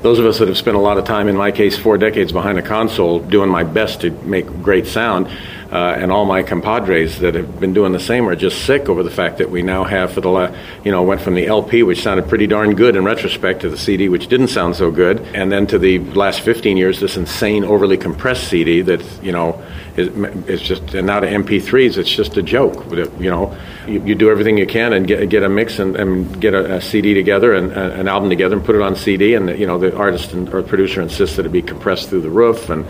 Those 0.00 0.18
of 0.18 0.26
us 0.26 0.38
that 0.38 0.48
have 0.48 0.56
spent 0.56 0.76
a 0.76 0.80
lot 0.80 0.98
of 0.98 1.04
time, 1.04 1.28
in 1.28 1.36
my 1.36 1.52
case, 1.52 1.78
four 1.78 1.98
decades 1.98 2.32
behind 2.32 2.58
a 2.58 2.62
console, 2.62 3.18
doing 3.20 3.50
my 3.50 3.62
best 3.62 4.00
to 4.00 4.10
make 4.22 4.46
great 4.62 4.86
sound, 4.86 5.28
uh, 5.72 5.96
and 5.98 6.12
all 6.12 6.26
my 6.26 6.42
compadres 6.42 7.20
that 7.20 7.34
have 7.34 7.58
been 7.58 7.72
doing 7.72 7.92
the 7.92 8.00
same 8.00 8.28
are 8.28 8.36
just 8.36 8.66
sick 8.66 8.90
over 8.90 9.02
the 9.02 9.10
fact 9.10 9.38
that 9.38 9.50
we 9.50 9.62
now 9.62 9.84
have, 9.84 10.12
for 10.12 10.20
the 10.20 10.28
last, 10.28 10.54
you 10.84 10.92
know, 10.92 11.02
went 11.02 11.22
from 11.22 11.34
the 11.34 11.46
LP, 11.46 11.82
which 11.82 12.02
sounded 12.02 12.28
pretty 12.28 12.46
darn 12.46 12.74
good 12.74 12.94
in 12.94 13.04
retrospect, 13.04 13.62
to 13.62 13.70
the 13.70 13.78
CD, 13.78 14.10
which 14.10 14.28
didn't 14.28 14.48
sound 14.48 14.76
so 14.76 14.90
good, 14.90 15.20
and 15.34 15.50
then 15.50 15.66
to 15.66 15.78
the 15.78 15.98
last 15.98 16.40
15 16.40 16.76
years, 16.76 17.00
this 17.00 17.16
insane, 17.16 17.64
overly 17.64 17.96
compressed 17.96 18.48
CD 18.48 18.82
that, 18.82 19.02
you 19.22 19.32
know, 19.32 19.64
is, 19.96 20.08
is 20.46 20.60
just, 20.60 20.92
and 20.92 21.06
now 21.06 21.20
to 21.20 21.26
MP3s, 21.26 21.96
it's 21.96 22.10
just 22.10 22.36
a 22.36 22.42
joke. 22.42 22.84
You 23.18 23.30
know, 23.30 23.56
you, 23.86 24.04
you 24.04 24.14
do 24.14 24.30
everything 24.30 24.58
you 24.58 24.66
can 24.66 24.92
and 24.92 25.06
get, 25.06 25.26
get 25.30 25.42
a 25.42 25.48
mix 25.48 25.78
and, 25.78 25.96
and 25.96 26.38
get 26.38 26.52
a, 26.52 26.76
a 26.76 26.80
CD 26.82 27.14
together 27.14 27.54
and 27.54 27.72
uh, 27.72 27.94
an 27.98 28.08
album 28.08 28.28
together 28.28 28.56
and 28.56 28.64
put 28.64 28.74
it 28.74 28.82
on 28.82 28.94
CD, 28.94 29.32
and, 29.32 29.58
you 29.58 29.66
know, 29.66 29.78
the 29.78 29.96
artist 29.96 30.34
and, 30.34 30.52
or 30.52 30.62
producer 30.62 31.00
insists 31.00 31.36
that 31.36 31.46
it 31.46 31.48
be 31.48 31.62
compressed 31.62 32.10
through 32.10 32.20
the 32.20 32.30
roof, 32.30 32.68
and 32.68 32.86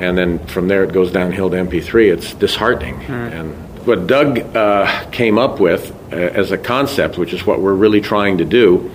and 0.00 0.16
then 0.16 0.38
from 0.46 0.66
there 0.68 0.82
it 0.82 0.92
goes 0.92 1.12
downhill 1.12 1.50
to 1.50 1.56
MP3. 1.56 2.12
It's 2.12 2.34
disheartening. 2.34 3.00
And 3.32 3.54
what 3.86 4.06
Doug 4.06 4.38
uh, 4.56 5.04
came 5.10 5.38
up 5.38 5.60
with 5.60 5.94
uh, 6.12 6.16
as 6.16 6.50
a 6.50 6.58
concept, 6.58 7.18
which 7.18 7.32
is 7.32 7.46
what 7.46 7.60
we're 7.60 7.74
really 7.74 8.00
trying 8.00 8.38
to 8.38 8.44
do, 8.44 8.90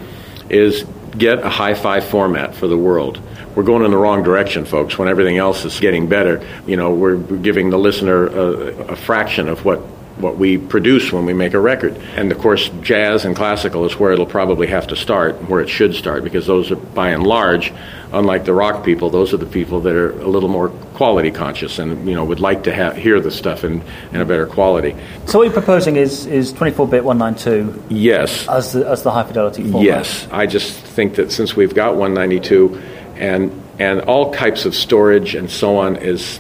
is 0.50 0.84
get 1.18 1.40
a 1.40 1.50
hi-fi 1.50 2.02
format 2.02 2.56
for 2.56 2.68
the 2.68 2.78
world. 2.78 3.22
We're 3.56 3.64
going 3.64 3.86
in 3.86 3.92
the 3.92 3.98
wrong 3.98 4.24
direction, 4.24 4.66
folks. 4.66 4.98
When 4.98 5.08
everything 5.08 5.38
else 5.38 5.64
is 5.64 5.80
getting 5.80 6.10
better, 6.10 6.46
you 6.68 6.76
know, 6.76 6.94
we're 6.94 7.16
giving 7.16 7.70
the 7.70 7.78
listener 7.78 8.28
a, 8.28 8.48
a 8.92 8.96
fraction 8.96 9.48
of 9.48 9.64
what 9.64 9.82
what 10.18 10.38
we 10.38 10.58
produce 10.58 11.12
when 11.12 11.26
we 11.26 11.34
make 11.34 11.54
a 11.54 11.60
record. 11.60 11.96
And 12.16 12.32
of 12.32 12.38
course, 12.38 12.70
jazz 12.82 13.26
and 13.26 13.36
classical 13.36 13.86
is 13.86 14.00
where 14.00 14.12
it'll 14.14 14.26
probably 14.26 14.68
have 14.68 14.88
to 14.88 14.96
start, 14.96 15.36
where 15.50 15.60
it 15.62 15.68
should 15.70 15.94
start, 15.94 16.24
because 16.24 16.48
those 16.48 16.72
are, 16.72 16.78
by 16.78 17.10
and 17.10 17.24
large, 17.28 17.74
unlike 18.14 18.46
the 18.46 18.54
rock 18.54 18.86
people, 18.86 19.10
those 19.10 19.34
are 19.34 19.38
the 19.38 19.46
people 19.46 19.82
that 19.82 19.94
are 19.96 20.12
a 20.22 20.28
little 20.28 20.48
more 20.48 20.70
quality 20.96 21.32
conscious 21.32 21.80
and 21.80 22.08
you 22.08 22.16
know 22.16 22.24
would 22.24 22.40
like 22.40 22.64
to 22.64 22.74
ha- 22.74 22.94
hear 22.94 23.20
the 23.20 23.32
stuff 23.32 23.66
in, 23.66 23.82
in 24.14 24.22
a 24.22 24.26
better 24.26 24.46
quality. 24.48 24.96
So 25.26 25.40
what 25.40 25.46
you're 25.46 25.54
proposing 25.54 25.98
is 25.98 26.26
is 26.26 26.54
24-bit 26.54 27.04
192 27.04 27.94
Yes. 27.94 28.48
as 28.48 28.72
the 28.72 28.88
as 28.88 29.04
the 29.04 29.12
high 29.12 29.24
fidelity 29.24 29.64
format. 29.64 29.82
Yes, 29.84 30.28
I 30.32 30.46
just 30.46 30.74
think 30.80 31.16
that 31.16 31.32
since 31.32 31.56
we've 31.58 31.76
got 31.76 31.96
192 31.98 32.82
and 33.18 33.64
and 33.80 34.00
all 34.02 34.34
types 34.34 34.64
of 34.66 34.74
storage 34.74 35.36
and 35.36 35.52
so 35.52 35.78
on 35.78 35.98
is 35.98 36.40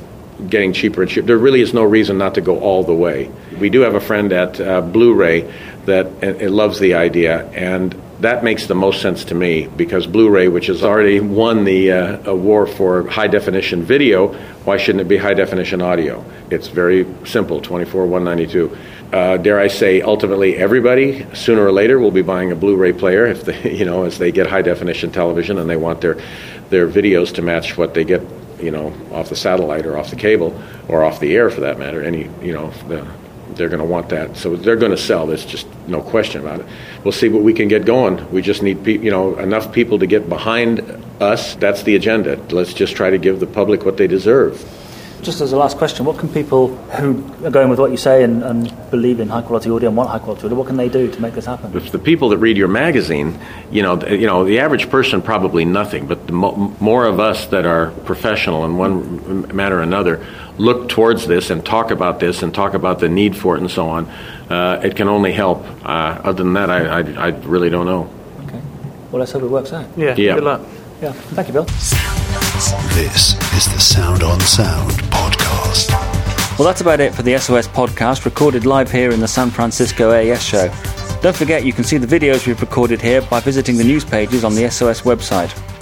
getting 0.49 0.71
cheaper 0.71 1.01
and 1.01 1.11
cheaper. 1.11 1.27
There 1.27 1.38
really 1.38 1.61
is 1.61 1.73
no 1.73 1.83
reason 1.83 2.17
not 2.17 2.35
to 2.35 2.41
go 2.41 2.59
all 2.59 2.83
the 2.83 2.93
way. 2.93 3.29
We 3.60 3.70
do 3.70 3.82
have 3.82 3.96
a 3.96 4.00
friend 4.00 4.32
at 4.34 4.60
uh, 4.60 4.82
Blu-ray 4.82 5.52
that 5.86 6.08
uh, 6.24 6.50
loves 6.50 6.80
the 6.80 6.96
idea, 6.96 7.46
and 7.50 7.94
that 8.20 8.44
makes 8.44 8.68
the 8.68 8.76
most 8.76 9.02
sense 9.02 9.26
to 9.26 9.36
me 9.36 9.68
because 9.68 10.08
Blu-ray, 10.08 10.48
which 10.48 10.68
has 10.68 10.84
already 10.84 11.20
won 11.20 11.65
the 11.65 11.91
uh, 11.91 12.34
war 12.34 12.65
for 12.65 13.10
high 13.10 13.28
definition 13.28 13.84
video, 13.84 14.34
why 14.63 14.78
shouldn't 14.78 15.02
it 15.02 15.08
be 15.08 15.18
high 15.18 15.34
definition 15.34 15.82
audio? 15.82 16.24
It's 16.50 16.68
very 16.68 17.06
simple, 17.26 17.62
24 17.62 18.06
192. 18.08 18.78
Uh, 19.13 19.38
dare 19.38 19.60
I 19.60 19.68
say, 19.68 20.02
ultimately 20.02 20.56
everybody 20.56 21.26
sooner 21.36 21.63
or 21.63 21.72
later 21.72 22.00
will 22.00 22.12
be 22.12 22.22
buying 22.22 22.52
a 22.52 22.56
Blu-ray 22.56 22.94
player 22.94 23.26
if 23.28 23.46
they, 23.46 23.74
you 23.78 23.86
know, 23.86 24.04
as 24.04 24.18
they 24.18 24.32
get 24.32 24.48
high 24.48 24.62
definition 24.62 25.12
television 25.12 25.58
and 25.58 25.70
they 25.70 25.78
want 25.78 26.02
their 26.02 26.18
their 26.70 26.88
videos 26.88 27.36
to 27.36 27.41
match 27.41 27.78
what 27.78 27.94
they 27.94 28.04
get, 28.04 28.22
you 28.60 28.72
know, 28.72 28.91
off 29.12 29.30
the 29.30 29.36
satellite 29.36 29.86
or 29.86 29.98
off 29.98 30.10
the 30.10 30.15
cable 30.15 30.60
or 30.88 31.04
off 31.04 31.20
the 31.20 31.36
air 31.36 31.50
for 31.50 31.62
that 31.62 31.78
matter. 31.78 32.02
Any, 32.02 32.30
you 32.41 32.54
know, 32.54 32.72
the, 32.88 33.08
they're 33.56 33.70
going 33.70 33.80
to 33.80 33.86
want 33.86 34.10
that. 34.10 34.38
So 34.38 34.56
they're 34.56 34.76
going 34.76 34.91
to 34.91 34.98
sell. 34.98 35.28
There's 35.28 35.46
just 35.46 35.68
no 35.88 36.02
question 36.02 36.41
about 36.41 36.60
it. 36.60 36.65
We'll 37.04 37.12
see 37.12 37.30
what 37.30 37.44
we 37.44 37.54
can 37.54 37.68
get 37.68 37.86
going. 37.86 38.32
We 38.32 38.41
just 38.41 38.62
need, 38.62 38.84
pe- 38.84 38.98
you 38.98 39.12
know, 39.12 39.38
enough 39.38 39.72
people 39.72 40.00
to 40.00 40.08
get 40.08 40.28
behind 40.30 40.80
us. 41.22 41.56
That's 41.56 41.84
the 41.84 41.96
agenda. 41.96 42.38
Let's 42.50 42.74
just 42.74 42.96
try 42.96 43.10
to 43.10 43.18
give 43.18 43.39
the 43.39 43.48
public 43.48 43.86
what 43.86 43.98
they 43.98 44.08
deserve. 44.08 44.63
Just 45.22 45.41
as 45.41 45.54
a 45.54 45.58
last 45.58 45.78
question, 45.78 46.06
what 46.06 46.20
can 46.20 46.30
people 46.30 46.76
who 46.76 47.24
are 47.44 47.50
going 47.50 47.70
with 47.70 47.80
what 47.80 47.89
you 47.89 47.98
say 47.98 48.24
and, 48.24 48.44
and 48.44 48.91
believe 48.91 49.20
in 49.20 49.28
high 49.28 49.41
quality 49.41 49.72
audio 49.72 49.88
and 49.88 49.98
want 49.98 50.10
high 50.10 50.20
quality 50.20 50.46
audio, 50.46 50.58
what 50.58 50.68
can 50.68 50.78
they 50.78 50.89
do 50.89 51.10
to 51.10 51.20
make 51.20 51.34
this 51.34 51.46
happen? 51.46 51.76
If 51.76 51.91
the 51.91 51.98
people 51.98 52.30
that 52.30 52.38
read 52.38 52.58
your 52.58 52.68
magazine, 52.68 53.39
you 53.72 53.82
know, 53.82 53.98
th- 53.98 54.20
you 54.20 54.28
know, 54.28 54.46
the 54.46 54.60
average 54.60 54.88
person 54.89 55.24
probably 55.24 55.65
nothing, 55.65 56.06
but 56.06 56.28
the 56.28 56.34
mo- 56.34 56.76
more 56.80 57.06
of 57.06 57.20
us 57.20 57.48
that 57.48 57.65
are 57.65 57.89
professional 58.04 58.65
in 58.65 58.78
one 58.78 59.56
matter 59.56 59.80
or 59.80 59.82
another 59.82 60.24
look 60.58 60.89
towards 60.89 61.28
this 61.28 61.50
and 61.50 61.65
talk 61.65 61.91
about 61.91 62.20
this 62.20 62.44
and 62.44 62.54
talk 62.54 62.74
about 62.74 63.00
the 63.00 63.10
need 63.10 63.36
for 63.36 63.56
it 63.56 63.62
and 63.62 63.70
so 63.70 63.88
on, 63.88 64.08
uh, 64.50 64.82
it 64.84 64.96
can 64.96 65.08
only 65.08 65.32
help. 65.32 65.63
Uh, 65.84 66.22
other 66.24 66.44
than 66.44 66.54
that, 66.54 66.70
I, 66.70 66.86
I, 66.86 67.00
I, 67.00 67.28
really 67.46 67.70
don't 67.70 67.86
know. 67.86 68.10
Okay. 68.46 68.62
Well, 69.12 69.20
let's 69.20 69.32
hope 69.32 69.44
it 69.44 69.50
works 69.50 69.74
out. 69.74 69.86
Yeah. 69.98 70.15
yeah. 70.15 70.36
Good 70.36 70.44
luck. 70.44 70.62
Yeah. 71.02 71.12
Thank 71.12 71.48
you, 71.48 71.54
Bill. 71.54 71.65
This 72.96 73.34
is 73.54 73.74
the 73.74 73.80
Sound 73.80 74.24
on 74.24 74.39
Sound 74.39 74.91
podcast. 75.12 75.89
Well, 76.58 76.65
that's 76.65 76.80
about 76.80 77.02
it 77.02 77.13
for 77.13 77.22
the 77.22 77.38
SOS 77.38 77.68
podcast, 77.68 78.24
recorded 78.24 78.65
live 78.65 78.89
here 78.89 79.12
in 79.12 79.20
the 79.20 79.28
San 79.28 79.50
Francisco 79.50 80.12
AES 80.12 80.41
show. 80.41 80.68
Don't 81.22 81.36
forget 81.36 81.65
you 81.65 81.74
can 81.74 81.84
see 81.84 81.98
the 81.98 82.08
videos 82.08 82.48
we've 82.48 82.62
recorded 82.62 83.02
here 83.02 83.22
by 83.24 83.41
visiting 83.41 83.76
the 83.76 83.84
news 83.84 84.06
pages 84.06 84.46
on 84.46 84.56
the 84.56 84.70
SOS 84.70 85.02
website. 85.02 85.74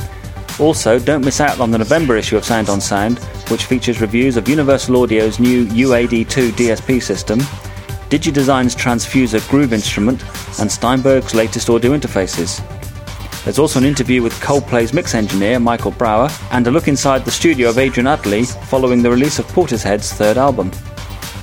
Also, 0.59 0.99
don't 0.99 1.25
miss 1.25 1.41
out 1.41 1.59
on 1.59 1.71
the 1.71 1.77
November 1.77 2.15
issue 2.15 2.37
of 2.37 2.45
Sound 2.45 2.69
on 2.69 2.79
Sound, 2.79 3.19
which 3.49 3.65
features 3.65 4.01
reviews 4.01 4.37
of 4.37 4.47
Universal 4.47 4.97
Audio's 4.97 5.39
new 5.39 5.65
UAD2 5.65 6.51
DSP 6.51 7.01
system, 7.01 7.39
DigiDesign's 8.09 8.75
transfuser 8.75 9.47
groove 9.49 9.73
instrument, 9.73 10.21
and 10.59 10.71
Steinberg's 10.71 11.33
latest 11.33 11.69
audio 11.69 11.97
interfaces. 11.97 12.61
There's 13.43 13.59
also 13.59 13.79
an 13.79 13.85
interview 13.85 14.21
with 14.21 14.39
Coldplay's 14.39 14.93
mix 14.93 15.15
engineer 15.15 15.59
Michael 15.59 15.91
Brauer 15.91 16.29
and 16.51 16.65
a 16.67 16.71
look 16.71 16.87
inside 16.87 17.25
the 17.25 17.31
studio 17.31 17.69
of 17.69 17.77
Adrian 17.77 18.07
Utley 18.07 18.45
following 18.45 19.01
the 19.01 19.09
release 19.09 19.39
of 19.39 19.47
Portishead's 19.47 20.13
third 20.13 20.37
album. 20.37 20.71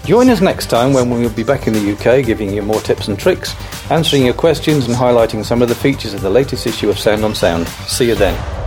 Join 0.05 0.31
us 0.31 0.41
next 0.41 0.71
time 0.71 0.95
when 0.95 1.11
we'll 1.11 1.29
be 1.31 1.43
back 1.43 1.67
in 1.67 1.75
the 1.75 1.93
UK 1.93 2.25
giving 2.25 2.51
you 2.51 2.63
more 2.63 2.81
tips 2.81 3.09
and 3.09 3.19
tricks, 3.19 3.55
answering 3.91 4.25
your 4.25 4.35
questions 4.35 4.87
and 4.87 4.95
highlighting 4.95 5.45
some 5.45 5.61
of 5.61 5.69
the 5.69 5.75
features 5.75 6.15
of 6.15 6.23
the 6.23 6.31
latest 6.31 6.67
issue 6.67 6.89
of 6.89 6.99
Sound 6.99 7.25
on 7.25 7.35
Sound. 7.35 7.69
See 7.69 8.09
you 8.09 8.15
then. 8.15 8.60